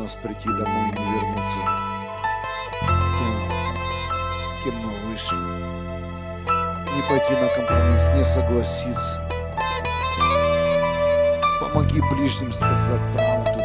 нас 0.09 0.15
прийти 0.15 0.49
домой 0.49 0.89
и 0.89 0.99
не 0.99 1.05
вернуться 1.05 1.55
тем, 3.19 3.35
кем 4.63 4.75
мы 4.81 4.89
вышли. 5.05 5.37
Не 6.95 7.01
пойти 7.07 7.33
на 7.35 7.47
компромисс, 7.49 8.11
не 8.15 8.23
согласиться. 8.23 9.21
Помоги 11.61 12.01
ближним 12.11 12.51
сказать 12.51 13.01
правду. 13.13 13.59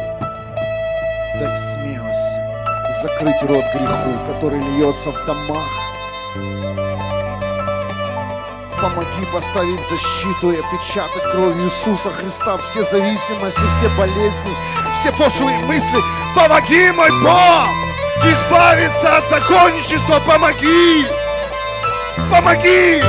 Дай 1.39 1.57
смелость 1.57 3.01
закрыть 3.01 3.41
рот 3.41 3.65
греху, 3.73 4.25
который 4.27 4.59
льется 4.59 5.09
в 5.09 5.25
домах. 5.25 5.94
Помоги 8.95 9.25
поставить 9.25 9.81
защиту 9.89 10.51
и 10.51 10.59
опечатать 10.59 11.23
кровью 11.29 11.65
Иисуса 11.65 12.09
Христа 12.13 12.57
все 12.59 12.81
зависимости, 12.81 13.59
все 13.67 13.89
болезни, 13.89 14.55
все 14.97 15.11
пошлые 15.11 15.57
мысли. 15.59 15.97
Помоги, 16.33 16.91
мой 16.91 17.09
Бог, 17.21 17.67
избавиться 18.23 19.17
от 19.17 19.29
законничества. 19.29 20.21
Помоги! 20.21 21.05
Помоги 22.31 23.01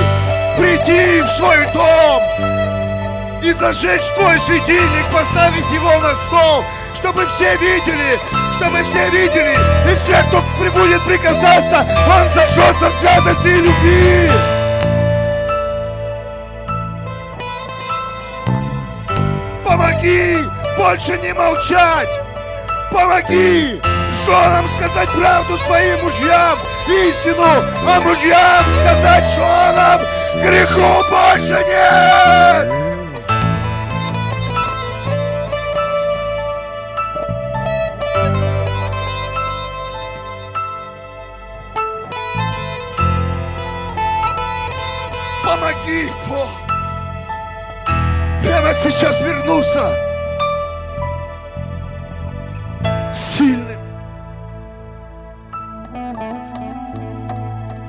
прийти 0.58 1.22
в 1.22 1.28
свой 1.28 1.64
дом 1.72 2.22
и 3.44 3.52
зажечь 3.52 4.06
твой 4.16 4.40
светильник, 4.40 5.08
поставить 5.12 5.70
его 5.70 6.00
на 6.00 6.16
стол, 6.16 6.64
чтобы 6.96 7.28
все 7.28 7.56
видели, 7.58 8.18
чтобы 8.56 8.82
все 8.82 9.08
видели, 9.10 9.56
и 9.88 9.94
все, 9.94 10.20
кто 10.26 10.42
при- 10.58 10.70
будет 10.70 11.04
прикасаться, 11.04 11.86
он 12.08 12.28
зажжется 12.34 12.90
в 12.90 12.94
святости 13.00 13.46
и 13.46 13.60
любви. 13.60 14.30
Помоги 20.06 20.48
больше 20.78 21.18
не 21.18 21.34
молчать. 21.34 22.20
Помоги 22.92 23.80
женам 24.24 24.68
сказать 24.68 25.08
правду 25.10 25.56
своим 25.66 26.04
мужьям, 26.04 26.58
истину, 26.88 27.42
а 27.42 28.00
мужьям 28.00 28.64
сказать 28.78 29.26
женам, 29.34 30.00
греху 30.36 31.04
больше 31.10 31.58
нет. 31.66 32.85
Сейчас 48.82 49.22
вернуться 49.22 49.96
сильным. 53.10 53.80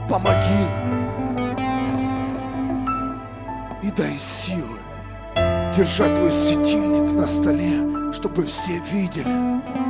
Помоги 0.09 0.67
и 3.83 3.91
дай 3.91 4.17
силы 4.17 4.79
держать 5.75 6.15
твой 6.15 6.31
светильник 6.31 7.13
на 7.13 7.27
столе, 7.27 8.13
чтобы 8.13 8.45
все 8.45 8.79
видели. 8.91 9.86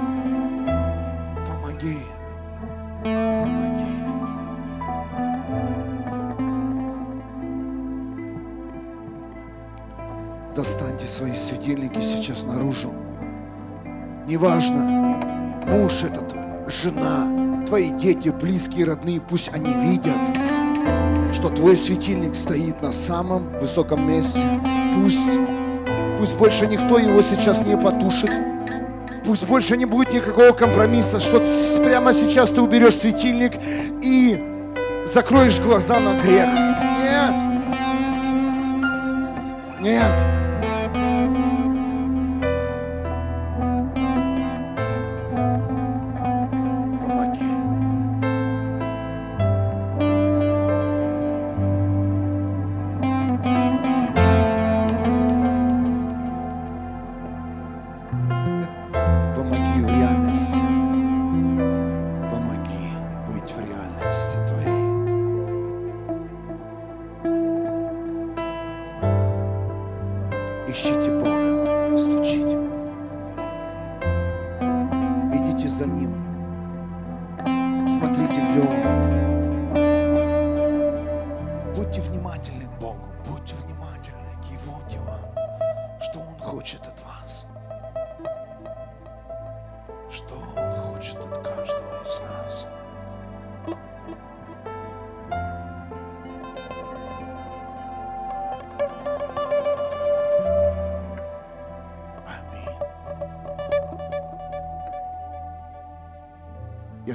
Достаньте 10.67 11.07
свои 11.07 11.33
светильники 11.33 12.01
сейчас 12.01 12.43
наружу. 12.43 12.91
Неважно, 14.27 14.83
муж 15.65 16.03
это 16.03 16.19
твой, 16.19 16.43
жена, 16.67 17.63
твои 17.65 17.91
дети, 17.91 18.27
близкие, 18.27 18.83
родные, 18.83 19.21
пусть 19.21 19.49
они 19.53 19.73
видят, 19.73 20.19
что 21.33 21.47
твой 21.47 21.77
светильник 21.77 22.35
стоит 22.35 22.81
на 22.81 22.91
самом 22.91 23.57
высоком 23.61 24.05
месте. 24.05 24.41
Пусть, 24.93 25.29
пусть 26.17 26.35
больше 26.35 26.67
никто 26.67 26.97
его 26.97 27.21
сейчас 27.21 27.61
не 27.61 27.77
потушит. 27.77 28.31
Пусть 29.25 29.47
больше 29.47 29.77
не 29.77 29.85
будет 29.85 30.11
никакого 30.11 30.51
компромисса, 30.51 31.21
что 31.21 31.39
прямо 31.81 32.13
сейчас 32.13 32.51
ты 32.51 32.61
уберешь 32.61 32.97
светильник 32.97 33.53
и 34.03 34.37
закроешь 35.05 35.61
глаза 35.61 36.01
на 36.01 36.19
грех. 36.19 36.49
Нет. 36.99 37.35
Нет. 39.79 40.36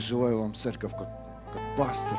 Желаю 0.02 0.40
вам, 0.40 0.54
церковь, 0.54 0.92
как, 0.92 1.08
как 1.52 1.76
пастор, 1.76 2.18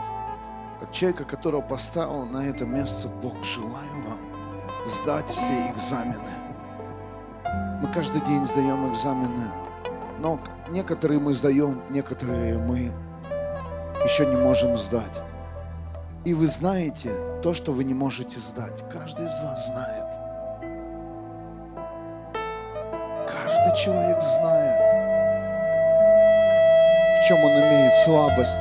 как 0.80 0.92
человека, 0.92 1.26
которого 1.26 1.62
поставил 1.62 2.26
на 2.26 2.46
это 2.46 2.66
место 2.66 3.08
Бог, 3.08 3.44
желаю 3.44 3.94
вам 4.08 4.88
сдать 4.88 5.30
все 5.30 5.72
экзамены. 5.72 6.32
Мы 7.82 7.92
каждый 7.92 8.22
день 8.22 8.46
сдаем 8.46 8.92
экзамены, 8.92 9.50
но 10.20 10.40
некоторые 10.70 11.20
мы 11.20 11.34
сдаем, 11.34 11.82
некоторые 11.90 12.58
мы 12.58 12.92
еще 14.04 14.26
не 14.26 14.36
можем 14.36 14.76
сдать. 14.78 15.22
И 16.26 16.34
вы 16.34 16.48
знаете 16.48 17.14
то, 17.42 17.54
что 17.54 17.74
вы 17.74 17.84
не 17.84 17.94
можете 17.94 18.40
сдать. 18.40 18.84
Каждый 18.90 19.26
из 19.26 19.40
вас 19.40 19.68
знает. 19.68 20.06
Каждый 23.28 23.76
человек 23.76 24.22
знает, 24.22 24.83
чем 27.34 27.44
он 27.44 27.52
имеет 27.52 27.94
слабость. 28.06 28.60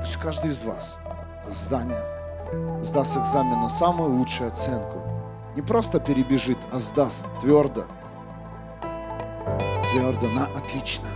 Пусть 0.00 0.16
каждый 0.18 0.50
из 0.52 0.62
вас 0.64 1.00
здание 1.48 2.00
сдаст 2.82 3.16
экзамен 3.16 3.60
на 3.60 3.68
самую 3.68 4.10
лучшую 4.10 4.52
оценку. 4.52 5.02
Не 5.56 5.62
просто 5.62 5.98
перебежит, 5.98 6.58
а 6.72 6.78
сдаст 6.78 7.26
твердо. 7.40 7.86
Твердо 9.90 10.28
на 10.28 10.46
отлично. 10.56 11.08